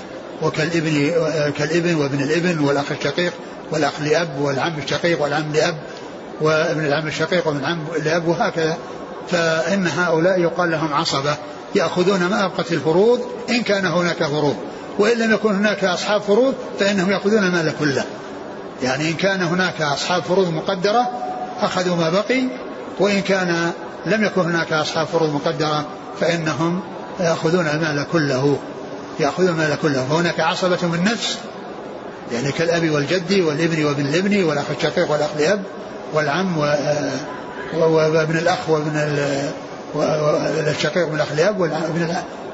[0.42, 1.12] وكالإبن
[1.58, 3.32] كالإبن وابن الإبن والأخ الشقيق
[3.70, 5.76] والأخ لأب والعم الشقيق والعم لأب
[6.40, 8.76] وابن العم الشقيق وابن العم لأب وهكذا.
[9.30, 11.36] فإن هؤلاء يقال لهم عصبة
[11.74, 13.20] يأخذون ما أبقت الفروض
[13.50, 14.56] إن كان هناك فروض
[14.98, 18.04] وإن لم يكن هناك أصحاب فروض فإنهم يأخذون المال كله.
[18.82, 21.10] يعني إن كان هناك أصحاب فروض مقدرة
[21.60, 22.42] أخذوا ما بقي
[23.00, 23.72] وإن كان
[24.06, 25.86] لم يكن هناك أصحاب فروض مقدرة
[26.20, 26.80] فإنهم
[27.20, 28.58] يأخذون المال كله
[29.20, 30.06] يأخذون المال كله.
[30.10, 31.38] فهناك عصبة من نفس
[32.32, 35.62] يعني كالأب والجد والابن وابن الابن والأخ الشقيق والأخ لأب
[36.14, 36.58] والعم
[37.74, 38.98] وابن الأخ وابن
[40.68, 41.60] الشقيق والأخ لأب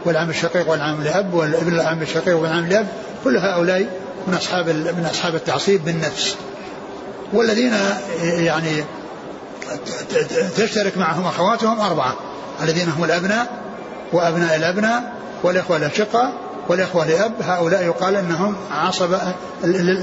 [0.05, 2.87] والعم الشقيق والعم لأب والابن العم الشقيق والعم لأب
[3.25, 3.87] كل هؤلاء
[4.27, 6.37] من أصحاب من أصحاب التعصيب بالنفس.
[7.33, 7.73] والذين
[8.23, 8.85] يعني
[10.57, 12.17] تشترك معهم أخواتهم أربعة
[12.63, 13.64] الذين هم الأبناء
[14.15, 15.13] وأبناء الأبناء
[15.43, 16.33] والإخوة الأشقة
[16.69, 19.21] والإخوة لأب هؤلاء يقال أنهم عصبة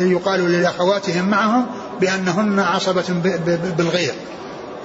[0.02, 1.66] يقال لأخواتهم معهم
[2.02, 3.04] بأنهن عصبة
[3.78, 4.14] بالغير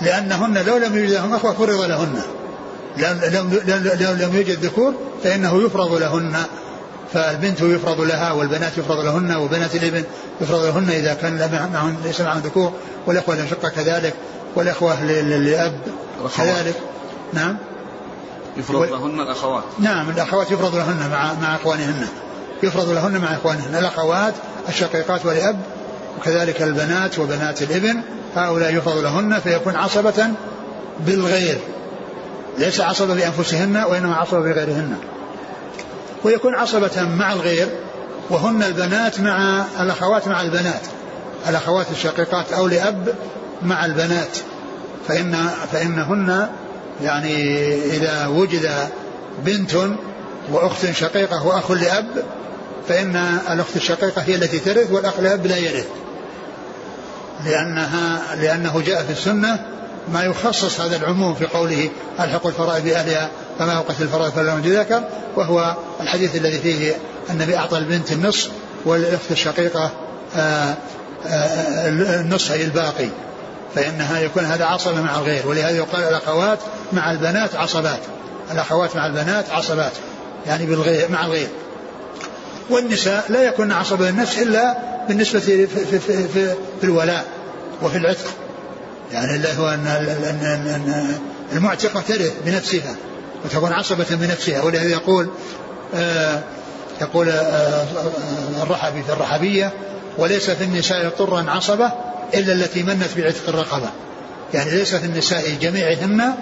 [0.01, 2.23] لأنهن لو لم يوجد لهم أخوة فرض لهن.
[4.01, 6.37] لو لم يوجد ذكور فإنه يفرض لهن.
[7.13, 10.05] فالبنت يفرض لها والبنات يفرض لهن وبنات الإبن
[10.41, 12.73] يفرض لهن إذا كان معهم ليس معهم ذكور
[13.07, 14.15] والإخوة الأشقة كذلك
[14.55, 15.79] والإخوة لأب
[16.37, 16.75] كذلك.
[17.33, 17.57] نعم.
[18.57, 19.65] يفرض لهن الأخوات.
[19.79, 22.09] نعم الأخوات يفرض لهن مع مع إخوانهن.
[22.63, 23.75] يفرض لهن مع إخوانهن.
[23.75, 24.35] الأخوات
[24.69, 25.61] الشقيقات ولأب
[26.19, 28.01] وكذلك البنات وبنات الإبن
[28.37, 30.31] هؤلاء يفرض لهن فيكون عصبة
[31.01, 31.59] بالغير.
[32.59, 34.97] ليس عصبة بأنفسهن وإنما عصبة بغيرهن.
[36.25, 37.69] ويكون عصبة مع الغير
[38.31, 40.83] وهن البنات مع الأخوات مع البنات.
[41.49, 43.15] الأخوات الشقيقات أو لأب
[43.63, 44.39] مع البنات.
[45.09, 46.49] فإن فإنهن
[47.03, 48.71] يعني إذا وجد
[49.45, 49.77] بنت
[50.53, 52.25] وأخت شقيقة وأخ لأب
[52.89, 53.17] فإن
[53.51, 55.87] الأخت الشقيقة هي التي ترث والأخ لأب لا يرث.
[57.45, 59.59] لأنها لأنه جاء في السنة
[60.13, 61.91] ما يخصص هذا العموم في قوله
[62.21, 65.03] الحق الفرائض بأهلها فما أوقت الفرائض فلا ذكر
[65.37, 66.97] وهو الحديث الذي فيه
[67.31, 68.51] النبي أعطى البنت النصف
[68.85, 69.91] والأخت الشقيقة
[70.37, 70.75] آه،
[71.27, 71.89] آه،
[72.21, 73.09] النصف أي الباقي.
[73.77, 76.59] فإنها يكون هذا عصبة مع الغير ولهذا يقال الأخوات
[76.93, 78.01] مع البنات عصبات.
[78.53, 79.93] الأخوات مع البنات عصبات
[80.47, 81.49] يعني بالغير مع الغير.
[82.71, 86.29] والنساء لا يكون عصبة للنفس إلا بالنسبة في, في, في, في,
[86.81, 87.25] في الولاء
[87.83, 88.31] وفي العتق.
[89.13, 91.15] يعني اللي هو أن, أن
[91.53, 92.97] المعتقة ترث بنفسها
[93.45, 94.63] وتكون عصبة بنفسها.
[94.63, 95.29] ولهذا يقول
[95.95, 96.43] آه
[97.01, 97.85] يقول آه
[98.63, 99.73] الرحبي في الرحبية
[100.19, 101.93] وليس في النساء طرا عصبة
[102.35, 103.91] إلا التي منت بعتق الرقبة.
[104.55, 106.35] يعني ليس في النساء جميعهن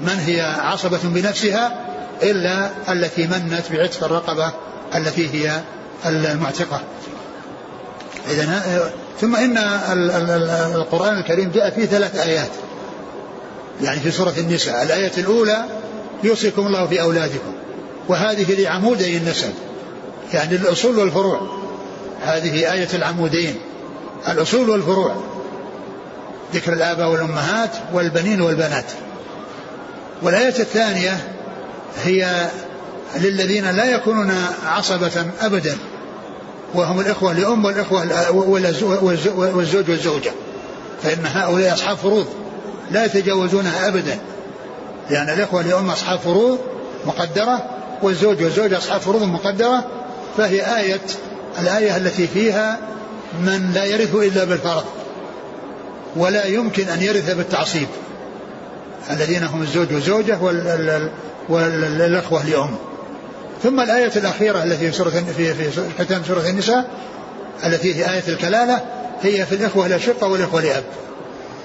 [0.00, 1.80] من هي عصبة بنفسها
[2.22, 4.52] إلا التي منت بعتق الرقبة
[4.94, 5.60] التي هي
[6.06, 6.80] المعتقة.
[8.30, 9.58] إذا ثم إن
[10.74, 12.50] القرآن الكريم جاء فيه ثلاث آيات.
[13.82, 14.82] يعني في سورة النساء.
[14.82, 15.64] الآية الأولى
[16.24, 17.52] يوصيكم الله في أولادكم.
[18.08, 19.52] وهذه لعمودي النسب.
[20.34, 21.40] يعني الأصول والفروع.
[22.22, 23.56] هذه آية العمودين.
[24.28, 25.14] الأصول والفروع.
[26.54, 28.84] ذكر الآباء والأمهات والبنين والبنات.
[30.22, 31.18] والآية الثانية
[32.04, 32.50] هي
[33.16, 34.34] للذين لا يكونون
[34.66, 35.76] عصبة أبدا
[36.74, 39.04] وهم الإخوة لأم والإخوة
[39.56, 40.32] والزوج والزوجة.
[41.02, 42.26] فإن هؤلاء أصحاب فروض
[42.90, 44.18] لا يتجاوزونها أبدا.
[45.10, 46.58] لأن الإخوة لأم أصحاب فروض
[47.06, 47.62] مقدرة
[48.02, 49.84] والزوج والزوج أصحاب فروض مقدرة.
[50.36, 51.00] فهي آية
[51.58, 52.78] الآية التي فيها
[53.40, 54.84] من لا يرث إلا بالفرض
[56.16, 57.88] ولا يمكن أن يرث بالتعصيب.
[59.10, 60.38] الذين هم الزوج والزوجة
[61.48, 62.76] والأخوة لأم.
[63.62, 66.90] ثم الآية الأخيرة التي في سورة في في ختام سورة النساء
[67.64, 68.80] التي هي آية الكلالة
[69.22, 70.84] هي في الإخوة الأشقة والإخوة لأب.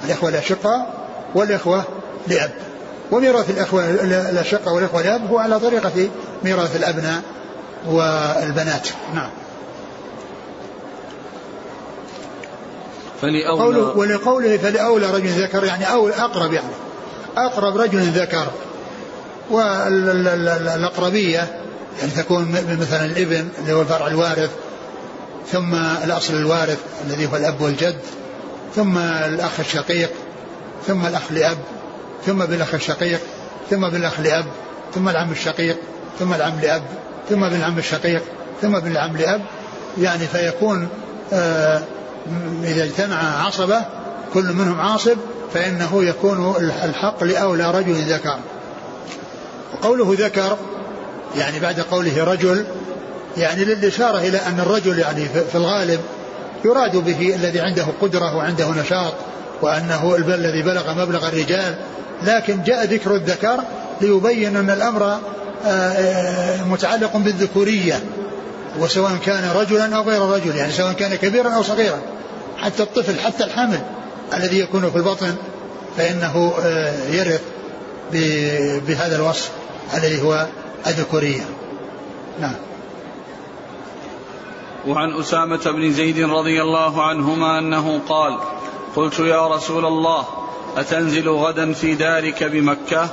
[0.06, 0.88] الإخوة الأشقة
[1.36, 1.84] والإخوة
[2.28, 2.52] لأب.
[3.12, 3.90] وميراث الإخوة
[4.30, 6.10] الأشقة والإخوة لأب هو على طريقة
[6.44, 7.22] ميراث الأبناء
[7.88, 8.88] والبنات.
[9.16, 9.30] نعم.
[13.22, 16.68] فلأولى ولقوله فلأولى رجل ذكر يعني أول أقرب يعني.
[17.38, 18.48] أقرب رجل ذكر.
[19.52, 21.62] والأقربية
[22.00, 22.52] يعني تكون
[22.82, 24.50] مثلا الإبن اللي هو الفرع الوارث
[25.52, 27.98] ثم الأصل الوارث الذي هو الأب والجد
[28.76, 30.10] ثم الأخ الشقيق
[30.88, 31.58] ثم الأخ لأب
[32.26, 33.20] ثم بالأخ الشقيق
[33.70, 34.46] ثم بالأخ لأب
[34.96, 35.78] ثم العم الشقيق
[36.20, 36.84] ثم العم لأب
[37.30, 38.22] ثم بالعم الشقيق
[38.62, 39.42] ثم بالعم لأب.
[39.98, 40.88] يعني فيكون
[41.34, 41.82] آه
[42.64, 43.82] إذا اجتمع عصبة
[44.34, 45.18] كل منهم عاصب
[45.54, 48.40] فإنه يكون الحق لأولى رجل ذكر.
[49.74, 50.58] وقوله ذكر
[51.38, 52.66] يعني بعد قوله رجل
[53.38, 56.00] يعني للإشارة إلى أن الرجل يعني في الغالب
[56.66, 59.14] يراد به الذي عنده قدرة وعنده نشاط
[59.62, 61.76] وأنه الذي بلغ مبلغ الرجال.
[62.24, 63.60] لكن جاء ذكر الذكر
[64.02, 68.00] ليبين أن الأمر آه، آه، متعلق بالذكورية.
[68.80, 72.02] وسواء كان رجلا أو غير رجل يعني سواء كان كبيرا أو صغيرا.
[72.58, 73.82] حتى الطفل حتى الحمل
[74.34, 75.36] الذي يكون في البطن
[75.98, 77.42] فإنه آه، يرث
[78.88, 79.52] بهذا الوصف
[79.94, 80.48] الذي هو
[80.88, 81.46] الذكورية.
[82.40, 82.56] نعم.
[84.88, 88.40] وعن أسامة بن زيد رضي الله عنهما أنه قال
[88.96, 90.26] قلت يا رسول الله
[90.78, 93.10] أتنزل غدا في دارك بمكة؟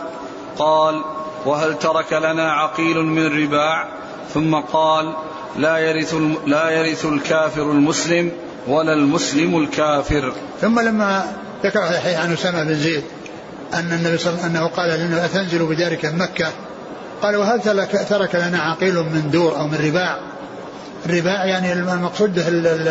[0.58, 1.04] قال
[1.46, 3.88] وهل ترك لنا عقيل من رباع؟
[4.34, 5.16] ثم قال
[5.58, 6.14] لا يرث
[6.46, 8.32] لا يرث الكافر المسلم
[8.68, 10.32] ولا المسلم الكافر.
[10.60, 11.24] ثم لما
[11.64, 13.02] ذكر عن أسامة بن زيد
[13.74, 16.52] أن النبي صلى الله عليه وسلم أنه قال لأنه أتنزل بدارك مكة.
[17.22, 17.60] قال وهل
[18.08, 20.18] ترك, لنا عقيل من دور أو من رباع؟
[21.06, 22.88] الرباع يعني المقصود به ال ال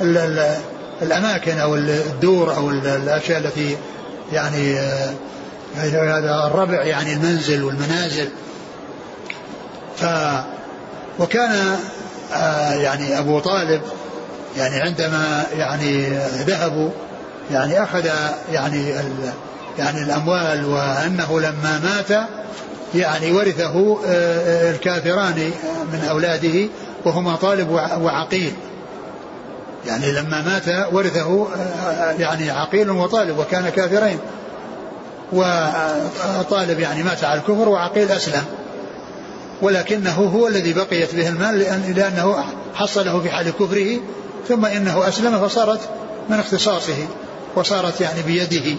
[0.00, 0.56] ال ال
[1.02, 3.76] الأماكن أو الدور أو الأشياء التي
[4.32, 4.78] يعني
[5.76, 8.28] هذا الربع يعني المنزل والمنازل.
[9.96, 10.04] ف
[11.18, 11.76] وكان
[12.34, 13.82] آه، يعني أبو طالب
[14.56, 16.08] يعني عندما يعني
[16.46, 16.90] ذهبوا
[17.52, 18.06] يعني أخذ
[18.52, 18.94] يعني
[19.78, 22.28] يعني الأموال وأنه لما مات
[22.94, 25.50] يعني ورثه آه، آه، الكافران
[25.92, 26.68] من أولاده
[27.04, 28.52] وهما طالب وعقيل.
[29.86, 31.48] يعني لما مات ورثه
[32.18, 34.18] يعني عقيل وطالب وكان كافرين.
[35.32, 38.44] وطالب يعني مات على الكفر وعقيل أسلم.
[39.62, 42.44] ولكنه هو الذي بقيت به المال لأن لأنه
[42.74, 44.00] حصله في حال كفره
[44.48, 45.80] ثم إنه أسلم فصارت
[46.28, 47.06] من اختصاصه
[47.56, 48.76] وصارت يعني بيده.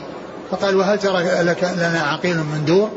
[0.51, 2.89] فقال وهل ترى لك لنا عقيل من دور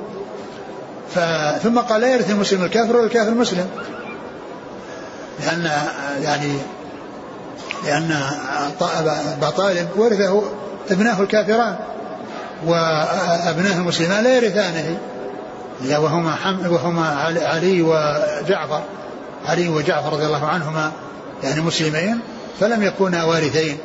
[1.63, 3.67] ثم قال لا يرث المسلم الكافر ولا الكافر المسلم.
[5.41, 5.71] لأن
[6.23, 6.53] يعني
[7.87, 8.17] لأن
[9.39, 10.43] أبا طالب ورثه
[10.91, 11.77] ابناه الكافران
[12.67, 14.99] وأبناه المسلمان لا يرثانه.
[15.81, 16.37] وهما
[16.69, 17.07] وهما
[17.43, 18.83] علي وجعفر
[19.47, 20.93] علي وجعفر رضي الله عنهما
[21.43, 22.21] يعني مسلمين
[22.61, 23.79] فلم يكونا وارثين.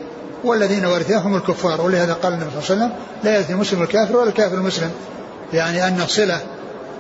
[0.43, 1.81] والذين ورثاهم الكفار.
[1.81, 4.91] ولهذا قال النبي صلى الله عليه وسلم لا يرث المسلم الكافر ولا الكافر المسلم.
[5.53, 6.41] يعني أن صلة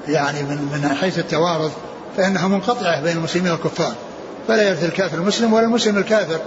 [0.07, 1.71] يعني من من حيث التوارث
[2.17, 3.93] فإنها منقطعة بين المسلمين والكفار.
[4.47, 6.39] فلا يرث الكافر المسلم ولا المسلم الكافر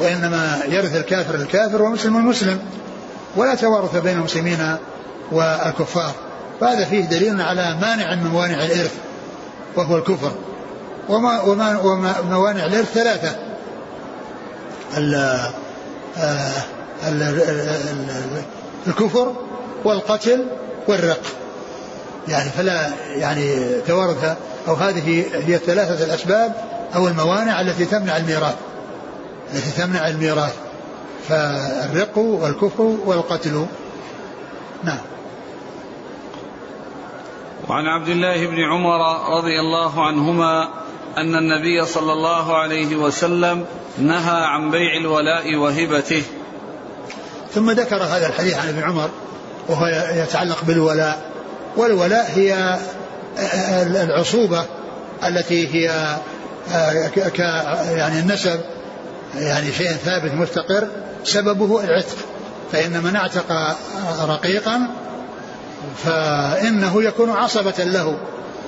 [0.00, 2.58] وإنما يرث الكافر الكافر والمسلم المسلم.
[3.36, 4.76] ولا توارث بين المسلمين
[5.32, 6.12] والكفار.
[6.60, 8.94] فهذا فيه دليل على مانع من موانع الإرث
[9.76, 10.32] وهو الكفر.
[11.08, 11.78] وما وما
[12.20, 13.36] وموانع الإرث ثلاثة.
[14.96, 15.14] ال
[16.18, 16.50] آه،
[18.86, 19.34] الكفر
[19.84, 20.46] والقتل
[20.88, 21.20] والرق.
[22.28, 24.36] يعني فلا يعني توارث
[24.68, 26.54] أو هذه هي الثلاثة الأسباب
[26.94, 28.56] أو الموانع التي تمنع الميراث.
[29.54, 30.54] التي تمنع الميراث.
[31.28, 33.66] فالرق والكفر والقتل.
[34.84, 34.98] نعم.
[37.68, 39.00] وعن عبد الله بن عمر
[39.38, 40.68] رضي الله عنهما
[41.18, 43.64] أن النبي صلى الله عليه وسلم
[43.98, 46.22] نهى عن بيع الولاء وهبته.
[47.54, 49.10] ثم ذكر هذا الحديث عن ابن عمر
[49.68, 51.30] وهو يتعلق بالولاء.
[51.76, 52.78] والولاء هي
[54.02, 54.64] العصوبة
[55.24, 56.16] التي هي
[57.14, 57.38] ك
[57.90, 58.60] يعني النسب
[59.34, 60.88] يعني شيء ثابت مستقر
[61.24, 62.16] سببه العتق.
[62.72, 63.76] فإن من اعتق
[64.20, 64.90] رقيقا
[66.04, 68.18] فإنه يكون عصبة له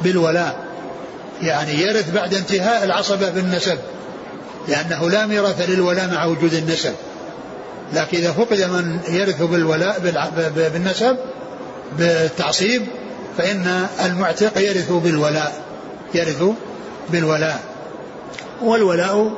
[0.03, 0.71] بالولاء.
[1.43, 3.79] يعني يرث بعد انتهاء العصبة بالنسب
[4.69, 6.93] لأنه لا ميراث للولاء مع وجود النسب.
[7.93, 10.01] لكن إذا فقد من يرث بالولاء
[10.57, 11.17] بالنسب
[11.99, 12.87] بالتعصيب
[13.39, 15.63] فإن المعتق يرث بالولاء
[16.15, 16.43] يرث
[17.11, 17.61] بالولاء.
[18.63, 19.33] والولاء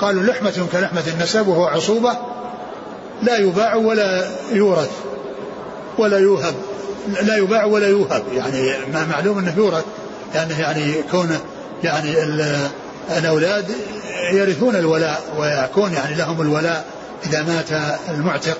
[0.00, 2.16] قالوا لحمة كلحمة النسب وهو عصوبة
[3.22, 4.90] لا يباع ولا يورث
[5.98, 6.54] ولا يوهب.
[7.22, 8.22] لا يباع ولا يوهب.
[8.32, 9.84] يعني ما معلوم إنه يورث
[10.34, 11.40] لأنه يعني كونه
[11.84, 12.14] يعني
[13.18, 13.70] الأولاد
[14.32, 16.84] يرثون الولاء ويكون يعني لهم الولاء
[17.26, 17.66] إذا مات
[18.08, 18.58] المعتق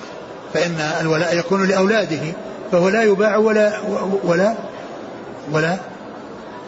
[0.53, 2.21] فإن الولاء يكون لأولاده
[2.71, 3.79] فهو لا يباع ولا
[4.23, 4.55] ولا
[5.51, 5.77] ولا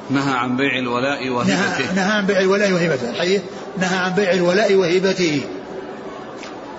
[0.10, 3.42] نهى عن بيع الولاء وهبته نهى, نهى عن بيع الولاء وهبته الحديث
[3.78, 5.42] نهى عن بيع الولاء وهبته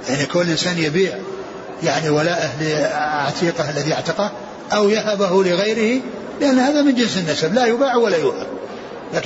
[0.08, 1.12] يعني كل إنسان يبيع
[1.82, 4.32] يعني ولاءه لعتيقه الذي اعتقه
[4.74, 6.00] أو يهبه لغيره
[6.40, 8.46] لأن هذا من جنس النسب لا يباع ولا يوهب.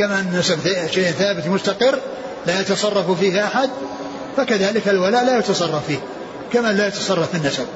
[0.00, 0.58] أن النسب
[0.90, 1.98] شيء ثابت مستقر
[2.46, 3.70] لا يتصرف فيه أحد
[4.36, 5.98] فكذلك الولاء لا يتصرف فيه
[6.52, 7.66] كما لا يتصرف في النسب.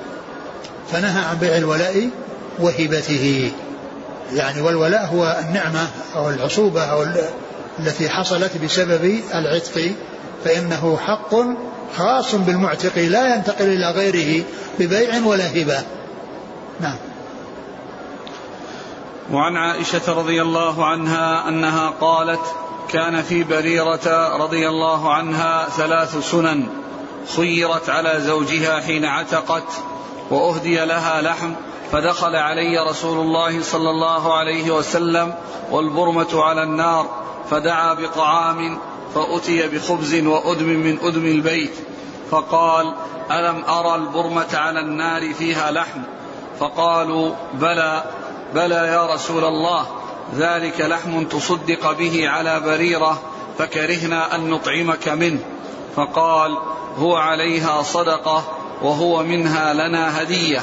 [0.93, 2.11] فنهى عن بيع الولاء
[2.59, 3.53] وهبته.
[4.35, 7.07] يعني والولاء هو النعمة أو العصوبة أو
[7.79, 9.93] التي حصلت بسبب العتق
[10.45, 11.35] فإنه حق
[11.97, 14.45] خاص بالمعتق لا ينتقل إلى غيره
[14.79, 15.83] ببيع ولا هبة.
[16.81, 16.97] نعم.
[19.33, 22.41] وعن عائشة رضي الله عنها أنها قالت
[22.89, 26.67] كان في بريرة رضي الله عنها ثلاث سنن
[27.37, 29.83] خيرت على زوجها حين عتقت
[30.31, 31.53] وأهدي لها لحم
[31.93, 35.35] فدخل علي رسول الله صلى الله عليه وسلم
[35.71, 37.07] والبرمة على النار
[37.51, 38.79] فدعا بطعام
[39.15, 41.73] فأتي بخبز وأدم من أدم البيت
[42.31, 42.95] فقال
[43.31, 46.01] ألم أرى البرمة على النار فيها لحم؟
[46.61, 48.05] فقالوا بلى.
[48.55, 49.87] بلى يا رسول الله
[50.37, 53.23] ذلك لحم تصدق به على بريرة
[53.59, 55.41] فكرهنا أن نطعمك منه.
[55.97, 56.59] فقال
[56.99, 58.45] هو عليها صدقة
[58.83, 60.61] وهو منها لنا هدية.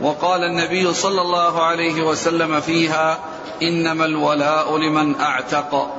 [0.00, 3.18] وقال النبي صلى الله عليه وسلم فيها
[3.62, 5.90] إنما الولاء لمن أعتق.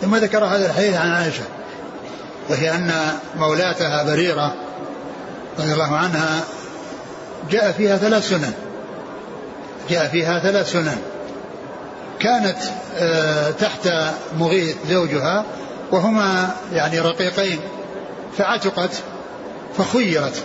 [0.00, 1.44] ثم ذكر هذا الحديث عن عائشة
[2.50, 4.54] وهي أن مولاتها بريرة
[5.58, 6.44] رضي الله عنها
[7.50, 8.69] جاء فيها ثلاث سنن.
[9.90, 10.98] جاء فيها ثلاث سنن
[12.20, 12.56] كانت
[12.96, 13.88] آه، تحت
[14.38, 15.44] مغيث زوجها
[15.92, 17.60] وهما يعني رقيقين.
[18.38, 18.90] فعتقت
[19.78, 20.42] فخيرت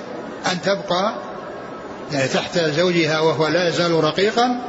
[0.51, 1.13] أن تبقى
[2.13, 4.59] يعني تحت زوجها وهو لا يزال رقيقا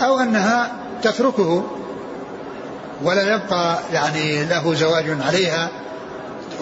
[0.00, 1.64] أو أنها تتركه
[3.02, 5.68] ولا يبقى يعني له زواج عليها.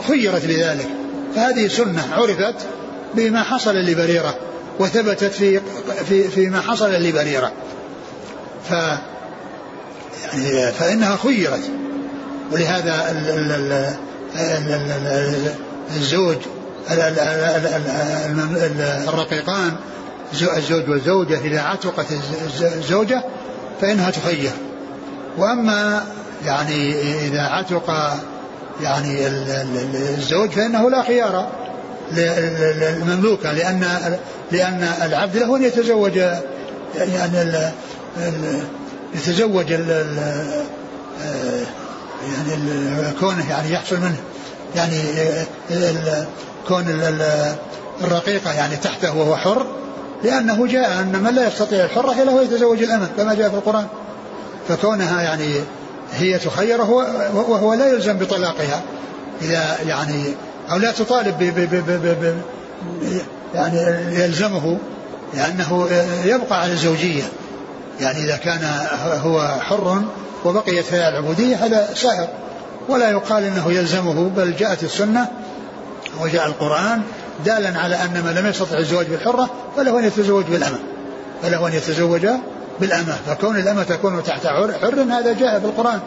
[0.08, 0.88] خيرت بذلك.
[1.34, 2.54] فهذه سنة عرفت
[3.14, 4.34] بما حصل لبريرة.
[4.78, 5.60] وثبتت في
[6.08, 7.52] في فيما حصل لبريرة
[8.68, 8.72] ف
[10.32, 11.70] يعني فإنها خيرت
[12.52, 13.16] ولهذا
[15.96, 16.36] الزوج
[19.08, 19.76] الرقيقان
[20.56, 22.06] الزوج والزوجة إذا عتقت
[22.60, 23.24] الزوجة
[23.80, 24.50] فإنها تخير
[25.38, 26.04] وأما
[26.44, 26.94] يعني
[27.26, 28.16] إذا عتق
[28.82, 29.26] يعني
[30.16, 31.48] الزوج فإنه لا خيار
[32.12, 33.84] للمملوكة لأن
[34.52, 36.16] لأن العبد له أن يتزوج
[36.96, 37.72] يعني
[39.14, 39.86] يتزوج يعني
[43.20, 44.20] كونه يعني يحصل منه
[44.76, 44.98] يعني
[46.68, 46.84] كون
[48.02, 49.66] الرقيقة يعني تحته وهو حر
[50.24, 53.86] لأنه جاء أن من لا يستطيع الحرة إلا هو يتزوج الأمة كما جاء في القرآن.
[54.68, 55.54] فكونها يعني
[56.12, 58.82] هي تخير وهو لا يلزم بطلاقها.
[59.42, 60.34] إذا يعني
[60.70, 62.36] أو لا تطالب ب ب ب ب
[63.54, 63.78] يعني
[64.20, 64.78] يلزمه
[65.34, 65.88] لأنه
[66.24, 67.22] يبقى على الزوجية.
[68.00, 68.60] يعني إذا كان
[69.24, 70.02] هو حر
[70.44, 72.28] وبقيت فيها العبودية هذا سائر
[72.88, 75.28] ولا يقال إنه يلزمه بل جاءت السنة
[76.20, 77.02] وجاء القرآن
[77.44, 80.78] دالا على أن من لم يستطع الزواج بالحرة فله أن يتزوج بالأمة.
[81.42, 82.26] فله أن يتزوج
[82.80, 83.16] بالأمة.
[83.26, 86.00] فكون الأمة تكون تحت حر هذا جاء في القرآن.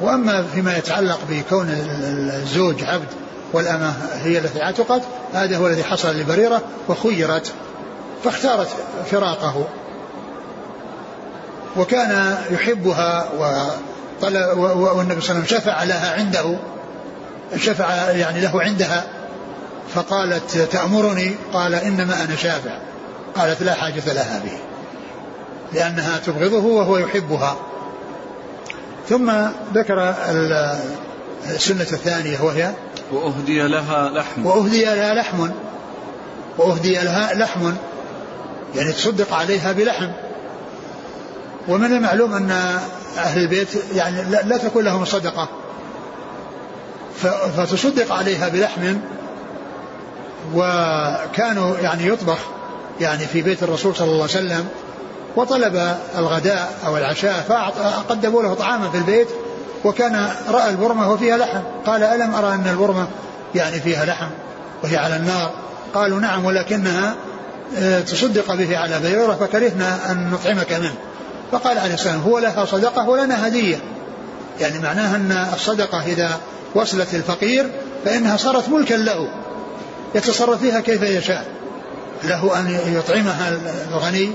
[0.00, 1.68] وأما فيما يتعلق بكون
[2.42, 3.08] الزوج عبد
[3.52, 5.02] والأمة هي التي عتقت
[5.34, 7.52] هذا هو الذي حصل لبريرة وخيرت
[8.24, 8.68] فاختارت
[9.10, 9.64] فراقه.
[11.76, 16.56] وكان يحبها والنبي صلى الله عليه وسلم شفع لها عنده
[17.56, 19.04] شفع يعني له عندها.
[19.94, 22.78] فقالت تأمرني؟ قال إنما أنا شافع.
[23.36, 24.58] قالت لا حاجة لها به
[25.72, 27.56] لأنها تبغضه وهو يحبها.
[29.08, 29.32] ثم
[29.74, 30.14] ذكر
[31.46, 32.72] السنة الثانية وهي؟
[33.12, 34.46] وأهدي لها لحم.
[34.46, 35.50] وأهدي لها لحم.
[36.58, 37.72] وأهدي لها لحم.
[38.74, 40.10] يعني تصدق عليها بلحم.
[41.68, 42.50] ومن المعلوم أن
[43.18, 45.48] أهل البيت يعني لا تكون لهم صدقة.
[47.56, 48.96] فتصدق عليها بلحم.
[50.54, 52.38] وكانوا يعني يطبخ
[53.00, 54.68] يعني في بيت الرسول صلى الله عليه وسلم.
[55.36, 59.28] وطلب الغداء أو العشاء فقدموا له طعاما في البيت.
[59.84, 61.60] وكان رأى البرمة وفيها لحم.
[61.86, 63.06] قال ألم أرى أن البرمة
[63.54, 64.28] يعني فيها لحم
[64.82, 65.50] وهي على النار؟
[65.94, 67.14] قالوا نعم ولكنها
[67.78, 70.94] آه، تصدق به على بيرة فكرهنا أن نطعمك منه.
[71.52, 73.76] فقال عليه السلام هو لها صدقة ولنا هدية.
[74.60, 76.38] يعني معناها أن الصدقة إذا
[76.74, 77.70] وصلت الفقير
[78.04, 79.28] فإنها صارت ملكا له
[80.14, 81.44] يتصرف فيها كيف يشاء.
[82.24, 83.58] له أن يطعمها
[83.90, 84.32] الغني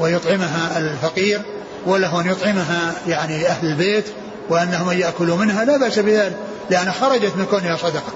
[0.00, 1.40] ويطعمها الفقير
[1.86, 4.04] وله أن يطعمها يعني أهل البيت
[4.50, 6.36] وأنهم يأكلوا منها لا بأس بذلك
[6.70, 8.12] لأن خرجت من كونها صدقة.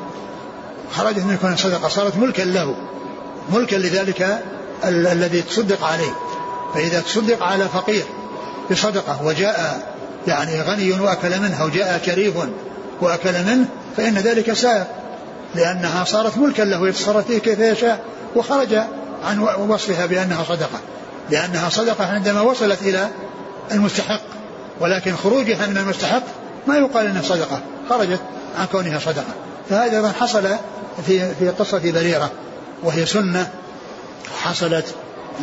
[0.93, 2.75] خرجت من كونها صدقة صارت ملكا له.
[3.53, 4.43] ملكا لذلك
[4.85, 6.13] الذي تصدق عليه.
[6.75, 8.05] فإذا تصدق على فقير
[8.71, 9.87] بصدقة وجاء
[10.27, 12.35] يعني غني وأكل منها وجاء شريف
[13.01, 13.67] وأكل منه
[13.97, 14.85] فإن ذلك سائر
[15.55, 18.05] لأنها صارت ملكا له يتصرف فيه كيف يشاء.
[18.37, 18.75] وخرج
[19.25, 20.81] عن وصفها بأنها صدقة.
[21.31, 23.09] لأنها صدقة عندما وصلت إلى
[23.73, 24.42] المستحق.
[24.81, 26.23] ولكن خروجها من المستحق
[26.67, 28.21] ما يقال إنها صدقة خرجت
[28.59, 29.35] عن كونها صدقة.
[29.71, 30.49] فهذا أيضا حصل
[31.07, 32.31] في في قصة بريرة
[32.83, 33.51] وهي سنة
[34.43, 34.95] حصلت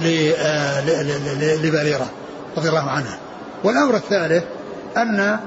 [0.04, 0.82] آه،
[1.56, 2.10] لبريرة
[2.58, 3.20] رضي الله عنها.
[3.64, 4.44] والأمر الثالث
[4.98, 5.40] أن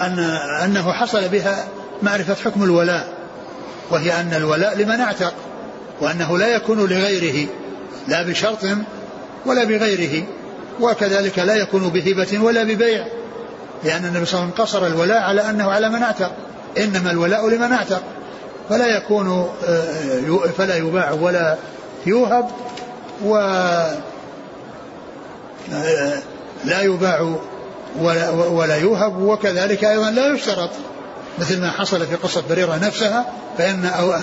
[0.00, 0.18] أن
[0.64, 1.64] أنه حصل بها
[2.02, 3.16] معرفة حكم الولاء
[3.90, 5.34] وهي أن الولاء لمن اعتق
[6.00, 7.48] وأنه لا يكون لغيره
[8.08, 8.58] لا بشرط
[9.46, 10.24] ولا بغيره.
[10.80, 13.06] وكذلك لا يكون بهبة ولا ببيع
[13.84, 16.32] لأن النبي صلى الله عليه وسلم قصر الولاء على أنه على من أعتق.
[16.78, 18.02] إنما الولاء لمن أعتق.
[18.68, 21.56] فلا يكون آه، فلا يباع ولا
[22.06, 22.50] يوهب
[23.24, 23.36] و
[26.64, 27.36] لا يباع
[27.98, 30.70] ولا, ولا يوهب وكذلك أيضا لا يشترط.
[31.38, 33.24] مثل ما حصل في قصة بريرة نفسها
[33.58, 34.14] فإن أو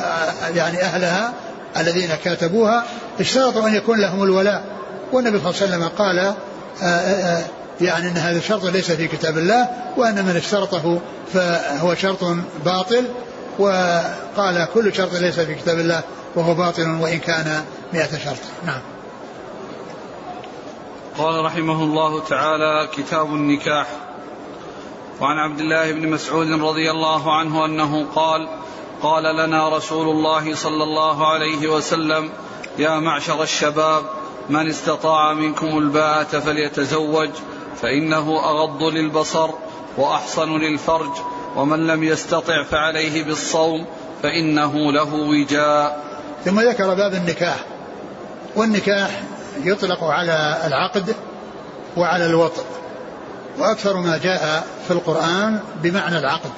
[0.56, 1.34] يعني أهلها
[1.78, 2.84] الذين كاتبوها
[3.20, 4.64] اشترطوا أن يكون لهم الولاء.
[5.12, 6.36] والنبي صلى الله عليه وسلم قال آآ
[6.82, 7.45] آه، آآ آه،
[7.82, 11.01] يعني أن هذا الشرط ليس في كتاب الله وأن من اشترطه
[11.34, 12.24] فهو شرط
[12.66, 13.06] باطل
[13.60, 16.04] وقال كل شرط ليس في كتاب الله
[16.36, 18.38] وهو باطل وإن كان مئة شرط.
[18.66, 18.82] نعم.
[21.18, 23.88] قال رحمه الله تعالى كتاب النكاح.
[25.22, 28.47] وعن عبد الله بن مسعود رضي الله عنه أنه قال
[29.01, 32.30] قال لنا رسول الله صلى الله عليه وسلم
[32.78, 34.04] يا معشر الشباب
[34.49, 37.29] من استطاع منكم الباءة فليتزوج
[37.81, 39.49] فإنه أغض للبصر
[39.97, 41.11] وأحصن للفرج
[41.55, 43.85] ومن لم يستطع فعليه بالصوم
[44.23, 46.03] فإنه له وجاء.
[46.45, 47.65] ثم ذكر باب النكاح
[48.55, 49.21] والنكاح
[49.63, 51.15] يطلق على العقد
[51.97, 52.63] وعلى الوطء
[53.59, 56.51] وأكثر ما جاء في القرآن بمعنى العقد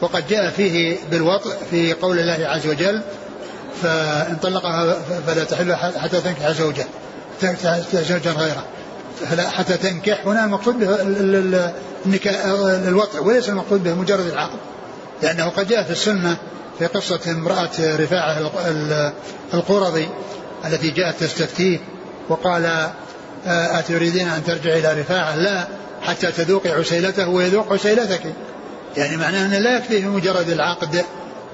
[0.00, 3.02] وقد جاء فيه بالوطء في قول الله عز وجل
[3.82, 4.96] فإن طلقها
[5.26, 6.86] فلا تحل حتى تنكح زوجة.
[7.92, 8.64] زوجا غيره.
[9.30, 10.26] فلا حتى تنكح.
[10.26, 11.72] هنا المقصود به
[12.88, 14.58] الوطء وليس المقصود به مجرد العقد.
[15.22, 16.36] لأنه قد جاء في السنة
[16.78, 18.50] في قصة امرأة رفاعة
[19.54, 20.08] القرظي
[20.64, 21.78] التي جاءت تستفتيه
[22.28, 22.90] وقال
[23.46, 25.68] أتريدين أن ترجع إلى رفاعة؟ لا
[26.02, 28.22] حتى تذوقي عسيلته ويذوق عسيلتك.
[28.96, 31.04] يعني معناه أنه لا يكفيه مجرد العقد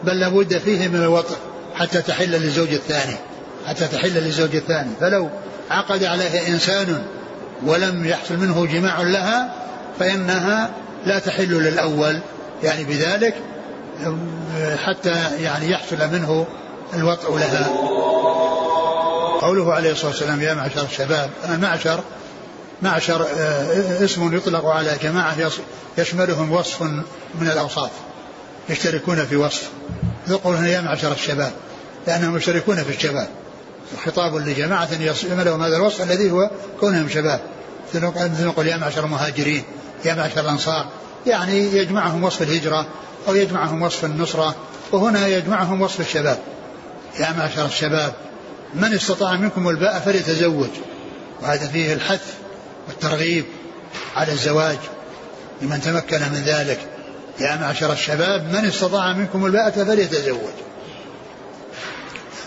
[0.04, 1.36] بل لابد فيه من الوطء
[1.74, 3.16] حتى تحل للزوج الثاني
[3.66, 4.90] حتى تحل للزوج الثاني.
[5.00, 5.30] فلو
[5.70, 7.06] عقد عليها إنسان
[7.66, 9.54] ولم يحصل منه جماع لها
[9.98, 10.70] فإنها
[11.06, 12.18] لا تحل للأول.
[12.62, 13.34] يعني بذلك
[14.84, 16.46] حتى يعني يحصل منه
[16.94, 17.70] الوطء لها.
[19.40, 22.00] قوله عليه الصلاة والسلام يا معشر الشباب المعشر
[22.82, 25.34] معشر آه، اسم يطلق على جماعة
[25.98, 26.82] يشملهم وصف
[27.34, 27.90] من الأوصاف
[28.68, 29.70] يشتركون في وصف.
[30.28, 31.52] يقول هنا يا معشر الشباب
[32.06, 33.28] لأنهم يشتركون في الشباب.
[34.06, 36.50] خطاب لجماعة يشملهم هذا الوصف الذي هو
[36.80, 37.40] كونهم شباب.
[37.94, 39.64] مثل نقول يا معشر المهاجرين
[40.04, 40.86] يا معشر الأنصار.
[41.26, 42.86] يعني يجمعهم وصف الهجرة
[43.28, 44.54] أو يجمعهم وصف النصرة
[44.92, 46.38] وهنا يجمعهم وصف الشباب.
[47.20, 48.12] يا معشر الشباب
[48.74, 50.70] من استطاع منكم الباء فليتزوج؟
[51.42, 52.34] وهذا فيه الحث
[52.88, 53.44] والترغيب
[54.16, 54.78] على الزواج
[55.62, 56.93] لمن تمكن من ذلك.
[57.40, 60.38] يا معشر الشباب من استطاع منكم الباءة فليتزوج.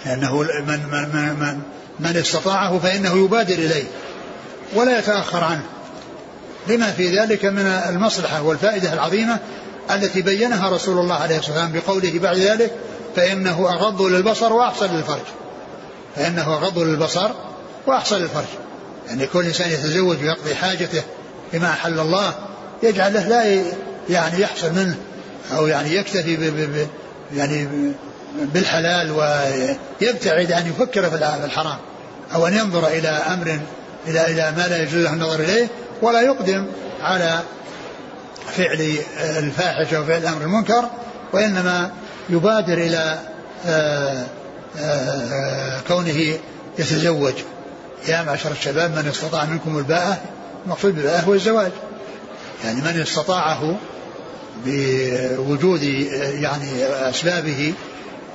[0.05, 1.61] لأنه من, من, من,
[1.99, 3.83] من استطاعه فإنه يبادر إليه
[4.73, 5.63] ولا يتأخر عنه.
[6.67, 9.39] لما في ذلك من المصلحة والفائدة العظيمة
[9.91, 12.71] التي بينها رسول الله عليه الصلاة والسلام بقوله بعد ذلك
[13.15, 15.25] فإنه أغض للبصر وأحسن للفرج.
[16.15, 17.31] فإنه أغض للبصر
[17.87, 18.45] وأحسن للفرج.
[19.07, 21.03] يعني كل إنسان يتزوج ويقضي حاجته
[21.53, 22.33] بما أحل الله
[22.83, 23.63] يجعل له لا
[24.09, 24.95] يعني يحصل منه
[25.51, 26.87] أو يعني يكتفي ب ب
[27.35, 27.67] يعني
[28.41, 31.77] بالحلال ويبتعد أن يفكر في الحرام
[32.35, 33.59] أو أن ينظر إلى أمر
[34.07, 35.67] إلى إلى ما لا يجوز له النظر إليه
[36.01, 36.65] ولا يقدم
[37.01, 37.39] على
[38.57, 40.89] فعل الفاحشة وفعل الأمر المنكر
[41.33, 41.91] وإنما
[42.29, 43.19] يبادر إلى
[43.65, 44.25] آه،
[44.79, 46.37] آه، كونه
[46.79, 47.33] يتزوج.
[48.07, 50.17] يا معشر الشباب من استطاع منكم الباءة؟
[50.65, 51.71] المقصود بالباءة هو الزواج.
[52.63, 53.77] يعني من استطاعه
[54.65, 55.83] بوجود
[56.41, 57.73] يعني أسبابه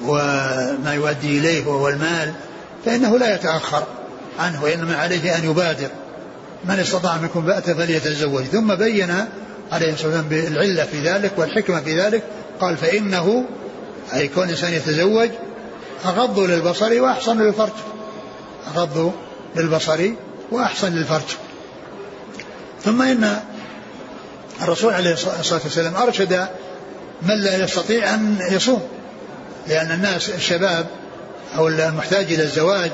[0.04, 2.32] وما يؤدي إليه وهو المال
[2.84, 3.86] فإنه لا يتأخر
[4.38, 5.88] عنه وإنما عليه أن يبادر.
[6.64, 8.44] من استطاع منكم بأة فليتزوج.
[8.44, 9.10] ثم بين
[9.72, 12.22] عليه الصلاة والسلام بالعلة في ذلك والحكمة في ذلك
[12.60, 13.44] قال فإنه
[14.14, 15.30] أي كون إنسان يتزوج
[16.04, 17.72] أغض للبصر وأحسن للفرج.
[18.76, 19.12] أغض
[19.56, 20.10] للبصر
[20.50, 21.36] وأحسن للفرج.
[22.84, 23.40] ثم إن
[24.62, 26.46] الرسول عليه الصلاة والسلام أرشد
[27.22, 28.82] من لا يستطيع أن يصوم
[29.68, 30.86] لأن الناس الشباب
[31.56, 32.90] أو المحتاج إلى الزواج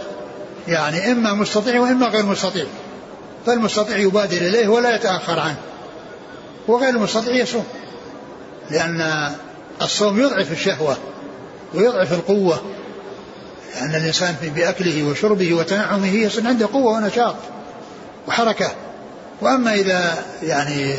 [0.68, 2.64] يعني إما مستطيع وإما غير مستطيع
[3.46, 5.56] فالمستطيع يبادر إليه ولا يتأخر عنه
[6.68, 7.64] وغير المستطيع يصوم
[8.70, 9.30] لأن
[9.82, 10.96] الصوم يضعف الشهوة
[11.74, 12.62] ويضعف القوة
[13.74, 17.34] لأن الإنسان بأكله وشربه وتنعمه يصير عنده قوة ونشاط
[18.28, 18.70] وحركة
[19.40, 20.94] وأما إذا يعني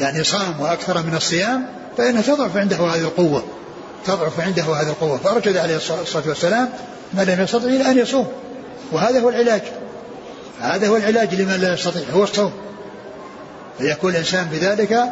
[0.00, 1.66] يعني صام وأكثر من الصيام
[1.96, 3.44] فإنه تضعف عنده هذه القوة
[4.06, 5.18] تضعف عنده هذه القوة.
[5.18, 6.68] فأرشد عليه الصلاة والسلام
[7.14, 8.28] من لم يستطع إلا أن يصوم.
[8.92, 9.62] وهذا هو العلاج.
[10.60, 12.52] هذا هو العلاج لمن لا يستطيع هو الصوم.
[13.78, 15.04] فيكون الإنسان بذلك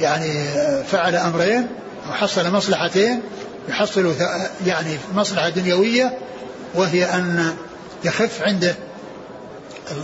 [0.00, 0.44] يعني
[0.90, 1.66] فعل أمرين
[2.06, 3.22] أو حصل مصلحتين
[3.68, 4.14] يحصل
[4.66, 6.18] يعني مصلحة دنيوية
[6.74, 7.54] وهي أن
[8.04, 8.74] يخف عنده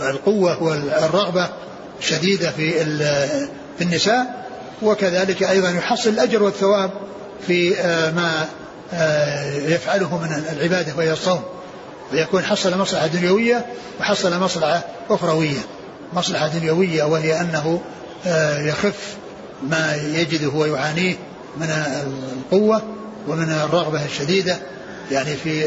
[0.01, 1.49] القوة والرغبة
[1.99, 2.81] الشديدة في
[3.77, 4.45] في النساء
[4.81, 6.91] وكذلك أيضا يحصل الأجر والثواب
[7.47, 8.45] في آه، ما
[8.93, 11.41] آه، يفعله من العبادة وهي الصوم.
[12.13, 13.65] ويكون حصل مصلحة دنيوية
[13.99, 15.59] وحصل مصلحة أخروية.
[16.13, 17.81] مصلحة دنيوية وهي أنه
[18.25, 19.15] آه، يخف
[19.63, 21.15] ما يجده ويعانيه
[21.57, 22.81] من القوة
[23.27, 24.57] ومن الرغبة الشديدة
[25.11, 25.63] يعني في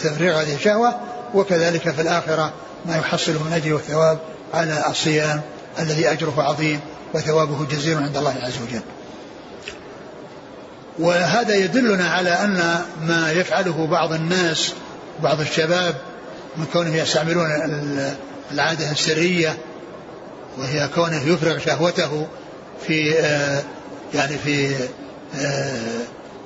[0.00, 0.94] تفريغ هذه الشهوة.
[1.34, 2.52] وكذلك في الآخرة
[2.86, 4.18] ما يحصله من أجر والثواب
[4.54, 5.40] على الصيام
[5.78, 6.80] الذي أجره عظيم
[7.14, 8.82] وثوابه جزيل عند الله عز وجل.
[10.98, 14.72] وهذا يدلنا على أن ما يفعله بعض الناس
[15.22, 15.94] بعض الشباب
[16.56, 17.46] من كونهم يستعملون
[18.52, 19.56] العادة السرية
[20.58, 22.26] وهي كونه يفرغ شهوته
[22.86, 23.62] في آه،
[24.14, 24.74] يعني في
[25.40, 26.00] آه،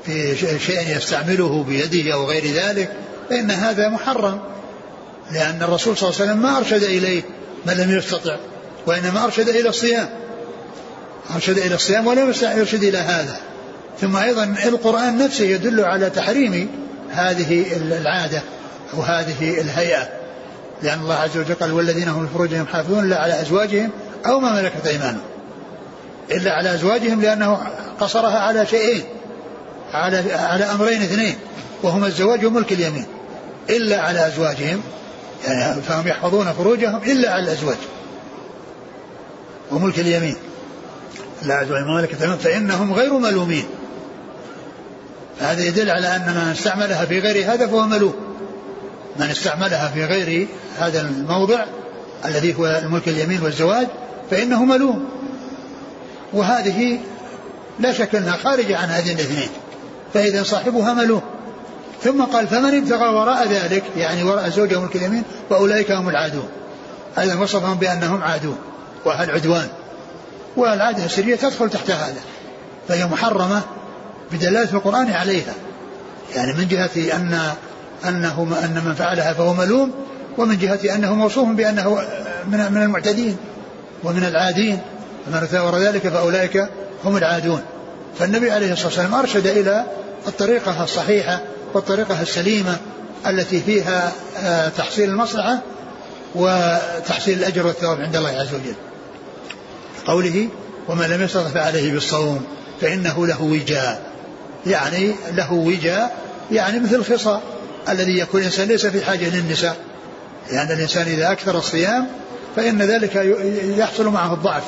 [0.05, 2.93] في شيء يستعمله بيده أو غير ذلك
[3.31, 4.41] فإن هذا محرم
[5.33, 7.23] لأن الرسول صلى الله عليه وسلم ما أرشد إليه
[7.67, 8.37] من لم يستطع.
[8.87, 10.09] وإنما أرشد إلى الصيام.
[11.35, 13.37] أرشد إلى الصيام ولم يرشد إلى هذا.
[14.01, 16.69] ثم أيضا القرآن نفسه يدل على تحريم
[17.11, 18.43] هذه العادة
[18.95, 20.09] أو هذه الهيئة.
[20.83, 23.91] لأن الله عز وجل قال والذين هم لفروجهم حافظون إلا على أزواجهم
[24.27, 25.23] أو ما ملكت أيمانهم.
[26.31, 27.59] إلا على أزواجهم لأنه
[28.01, 29.05] قصرها على شيئين.
[29.93, 31.35] على على أمرين اثنين.
[31.83, 33.07] وهما الزواج وملك اليمين.
[33.71, 34.83] إلا على أزواجهم.
[35.47, 37.77] يعني فهم يحفظون فروجهم إلا على الأزواج.
[39.73, 40.37] وملك اليمين.
[41.43, 43.65] لا أزواج ملكة فإنهم غير ملومين.
[45.41, 48.15] هذا يدل على أن من استعملها في غير هذا فهو ملوم.
[49.17, 50.47] من استعملها في غير
[50.79, 51.65] هذا الموضع
[52.25, 53.87] الذي هو الملك اليمين والزواج
[54.31, 55.09] فإنه ملوم.
[56.33, 56.99] وهذه
[57.81, 59.49] لا شك أنها خارجة عن هذين الاثنين.
[60.15, 61.23] فإذا صاحبها ملوم.
[62.03, 65.23] ثم قال فمن ابتغى وراء ذلك؟ يعني وراء زوجه ملك اليمين.
[65.51, 66.49] فأولئك هم العادون.
[67.19, 68.59] أيضا وصفهم بأنهم عادون.
[69.05, 69.69] وأهل عدوان؟
[70.57, 72.21] والعادة السرية تدخل تحت هذا.
[72.89, 73.63] فهي محرمة
[74.33, 75.55] بدلالة القرآن عليها.
[76.35, 77.39] يعني من جهة أن
[78.09, 79.93] أنه أن من فعلها فهو ملوم
[80.39, 82.03] ومن جهة أنه موصوف بأنه
[82.47, 83.37] من من المعتدين
[84.05, 84.81] ومن العادين.
[85.27, 86.69] فمن ثور ذلك فأولئك
[87.05, 87.63] هم العادون.
[88.19, 89.85] فالنبي عليه الصلاة والسلام أرشد إلى
[90.29, 91.41] الطريقة الصحيحة
[91.75, 92.77] والطريقة السليمة
[93.27, 94.13] التي فيها
[94.45, 95.59] آه، تحصيل المصلحة
[96.35, 98.75] وتحصيل الأجر والثواب عند الله عز وجل.
[100.07, 100.49] قوله
[100.89, 102.45] ومن لم يستطع فعليه بالصوم
[102.81, 104.03] فإنه له وجاء
[104.67, 106.17] يعني له وجاء
[106.51, 107.43] يعني مثل الخصاء
[107.89, 109.77] الذي يكون الإنسان ليس في حاجة للنساء
[110.49, 112.07] لأن يعني الإنسان إذا أكثر الصيام
[112.57, 113.17] فإن ذلك
[113.79, 114.63] يحصل معه الضعف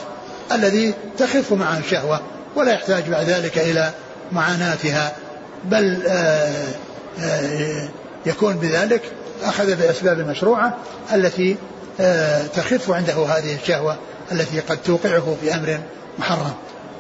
[0.53, 2.21] الذي تخف معه الشهوة
[2.57, 3.91] ولا يحتاج بعد ذلك إلى
[4.33, 5.13] معاناتها
[5.65, 6.53] بل آه،
[7.21, 7.89] آه،
[8.27, 9.03] يكون بذلك
[9.43, 10.77] أخذ بالأسباب المشروعة
[11.15, 11.57] التي
[12.01, 13.97] آه، تخف عنده هذه الشهوة
[14.33, 15.81] التي قد توقعه في أمر
[16.19, 16.53] محرم.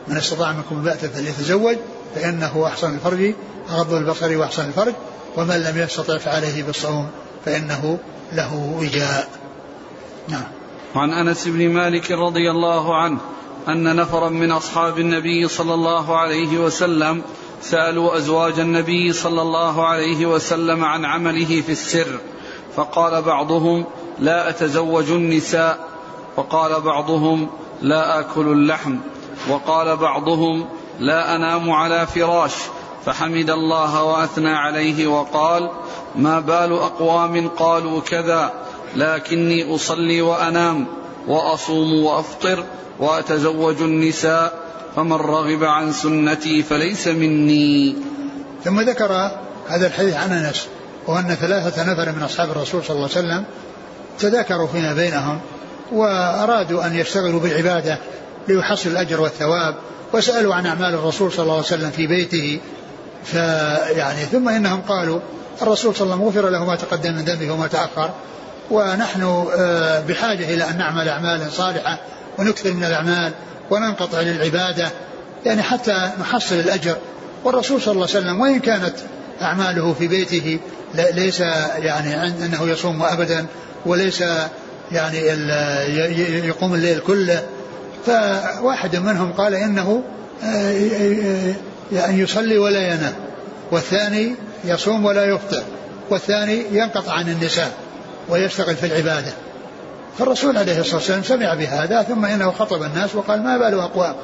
[0.08, 1.76] من استطاع منكم البأة فليتزوج
[2.14, 3.34] فإنه أحسن الفرج
[3.70, 4.94] أغض البصر وأحسن الفرج
[5.36, 7.08] ومن لم يستطع فعليه بالصوم
[7.44, 7.98] فإنه
[8.32, 9.28] له وجاء.
[10.28, 10.44] نعم.
[10.94, 13.18] وعن أنس بن مالك رضي الله عنه
[13.68, 17.22] أن نفرا من أصحاب النبي صلى الله عليه وسلم
[17.62, 22.18] سألوا أزواج النبي صلى الله عليه وسلم عن عمله في السر
[22.76, 23.84] فقال بعضهم
[24.18, 25.93] لا أتزوج النساء
[26.36, 27.48] وقال بعضهم
[27.82, 28.96] لا آكل اللحم
[29.48, 30.66] وقال بعضهم
[30.98, 32.52] لا أنام على فراش
[33.06, 35.70] فحمد الله وأثنى عليه وقال
[36.16, 38.52] ما بال أقوام قالوا كذا
[38.96, 40.86] لكني أصلي وأنام
[41.28, 42.64] وأصوم وأفطر
[42.98, 44.64] وأتزوج النساء
[44.96, 47.96] فمن رغب عن سنتي فليس مني.
[48.64, 49.30] ثم ذكر
[49.68, 50.68] هذا الحديث عن أنس
[51.06, 53.44] وأن ثلاثة نفر من أصحاب الرسول صلى الله عليه وسلم
[54.18, 55.40] تذاكروا فيما بينهم
[55.92, 57.98] وأرادوا أن يشتغلوا بالعباده
[58.48, 59.74] ليحصلوا الأجر والثواب
[60.12, 62.60] وسألوا عن أعمال الرسول صلى الله عليه وسلم في بيته.
[63.24, 65.20] فيعني ثم إنهم قالوا
[65.62, 68.10] الرسول صلى الله عليه وسلم غفر له ما تقدم من ذنبه وما تأخر
[68.70, 71.98] ونحن آه، بحاجة إلى أن نعمل أعمالا صالحة
[72.38, 73.32] ونكثر من الأعمال
[73.70, 74.90] وننقطع للعبادة
[75.46, 76.96] يعني حتى نحصل الأجر.
[77.44, 78.94] والرسول صلى الله عليه وسلم وإن كانت
[79.42, 80.58] أعماله في بيته
[80.94, 81.40] ليس
[81.78, 83.46] يعني أنه يصوم ابدا
[83.86, 84.24] وليس
[84.94, 85.18] يعني
[86.46, 87.42] يقوم الليل كله.
[88.06, 90.02] فواحد منهم قال إنه
[90.44, 91.54] آه،
[91.92, 93.14] يعني يصلي ولا ينام
[93.70, 94.34] والثاني
[94.64, 95.62] يصوم ولا يفطر
[96.10, 97.72] والثاني ينقطع عن النساء
[98.28, 99.32] ويشتغل في العبادة.
[100.18, 104.14] فالرسول عليه الصلاة والسلام سمع بهذا ثم إنه خطب الناس وقال ما بال أقوام.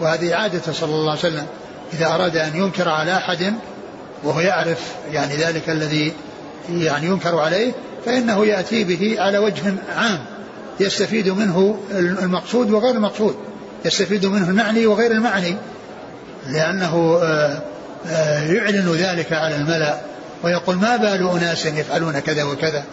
[0.00, 1.46] وهذه عادته صلى الله عليه وسلم
[1.92, 3.54] إذا أراد أن ينكر على أحد
[4.24, 4.78] وهو يعرف
[5.12, 6.12] يعني ذلك الذي
[6.68, 7.72] يعني ينكر عليه
[8.06, 10.18] فإنه يأتي به على وجه عام.
[10.80, 13.36] يستفيد منه المقصود وغير المقصود.
[13.84, 15.56] يستفيد منه المعني وغير المعني.
[16.48, 17.62] لأنه آه،
[18.06, 20.00] آه، يعلن ذلك على الملأ
[20.42, 22.84] ويقول ما بال أناس يفعلون كذا وكذا؟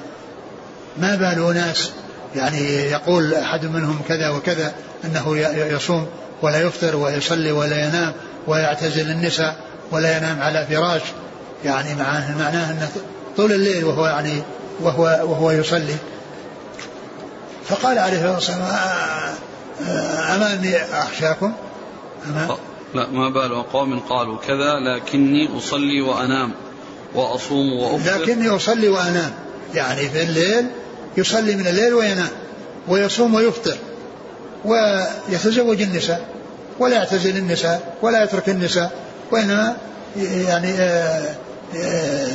[0.97, 1.91] ما بال أناس؟
[2.35, 2.61] يعني
[2.91, 4.73] يقول أحد منهم كذا وكذا
[5.05, 5.37] أنه
[5.75, 6.07] يصوم
[6.41, 8.13] ولا يفطر ويصلي ولا ينام
[8.47, 9.55] ويعتزل النساء
[9.91, 11.01] ولا ينام على فراش.
[11.65, 12.89] يعني معناه معناه أنه
[13.37, 14.41] طول الليل وهو يعني
[14.81, 15.95] وهو وهو يصلي.
[17.67, 18.61] فقال عليه الصلاة والسلام
[20.35, 21.53] أما أني أخشاكم؟
[22.27, 22.57] أما
[22.93, 26.51] لا ما بال قوم قالوا كذا لكني أصلي وأنام
[27.15, 28.21] وأصوم وأفطر.
[28.21, 29.31] لكني أصلي وأنام.
[29.73, 30.65] يعني في الليل
[31.17, 32.29] يصلي من الليل وينام
[32.87, 33.75] ويصوم ويفطر
[34.65, 36.25] ويتزوج النساء
[36.79, 38.91] ولا يعتزل النساء ولا يترك النساء
[39.31, 39.77] وإنما
[40.47, 41.35] يعني آه،
[41.75, 42.31] آه،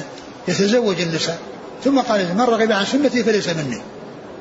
[0.48, 1.38] يتزوج النساء.
[1.84, 3.82] ثم قال من رغب عن سنتي فليس مني.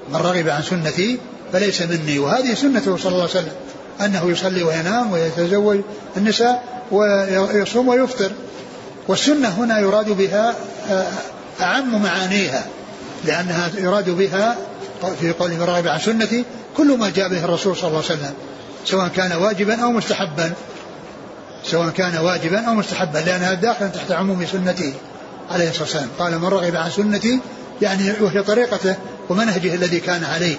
[0.10, 1.20] من رغب عن سنتي
[1.54, 2.20] فليس مني.
[2.20, 3.54] وهذه سنته صلى الله عليه وسلم.
[4.01, 5.80] أنه يصلي وينام ويتزوج
[6.18, 8.32] النساء ويصوم ويفطر.
[9.08, 10.56] والسنة هنا يراد بها
[10.89, 11.08] آه،
[11.62, 12.66] أعم معانيها.
[13.26, 14.58] لأنها يراد بها
[15.22, 16.45] في قوله من رغب عن سنتي
[16.78, 18.34] كل ما جاء به الرسول صلى الله عليه وسلم
[18.86, 20.54] سواء كان واجبا أو مستحبا.
[21.66, 24.93] سواء كان واجبا أو مستحبا لأنها داخلة تحت عموم سنته.
[25.51, 26.09] عليه الصلاة والسلام.
[26.19, 27.39] قال من رغب عن سنتي
[27.81, 28.95] يعني وهي طريقته
[29.29, 30.57] ومنهجه الذي كان عليه.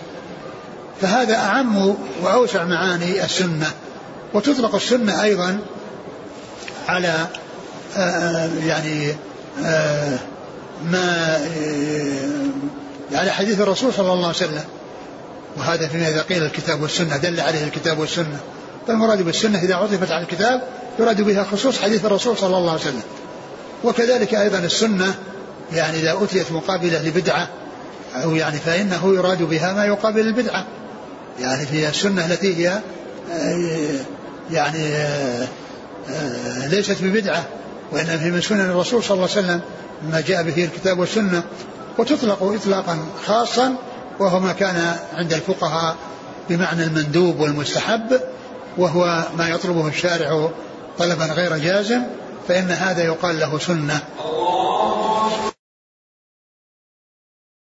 [1.01, 3.71] فهذا أعم وأوسع معاني السنة.
[4.35, 5.59] وتطلق السنة أيضا
[6.89, 7.27] على
[7.97, 9.15] آه، يعني
[9.65, 10.19] آه،
[10.91, 14.65] ما آه، على حديث الرسول صلى الله عليه وسلم.
[15.57, 18.39] وهذا فيما إذا قيل الكتاب والسنة دل عليه الكتاب والسنة.
[18.87, 20.63] فالمراد بالسنة إذا عطفت على الكتاب
[20.99, 23.03] يراد بها خصوص حديث الرسول صلى الله عليه وسلم.
[23.85, 25.15] وكذلك أيضا السنة
[25.73, 27.49] يعني إذا أتيت مقابلة لبدعة
[28.15, 30.65] أو يعني فإنه يراد بها ما يقابل البدعة.
[31.41, 32.81] يعني في السنة التي هي
[34.51, 34.89] يعني
[36.67, 37.45] ليست ببدعة
[37.93, 39.61] وإنما في من سنن الرسول صلى الله عليه وسلم
[40.11, 41.43] ما جاء به الكتاب والسنة
[41.99, 43.75] وتطلق إطلاقا خاصا
[44.19, 45.97] وهو ما كان عند الفقهاء
[46.51, 48.21] بمعنى المندوب والمستحب
[48.79, 50.51] وهو ما يطلبه الشارع
[50.99, 52.03] طلبا غير جازم.
[52.49, 54.01] فإن هذا يقال له سنة.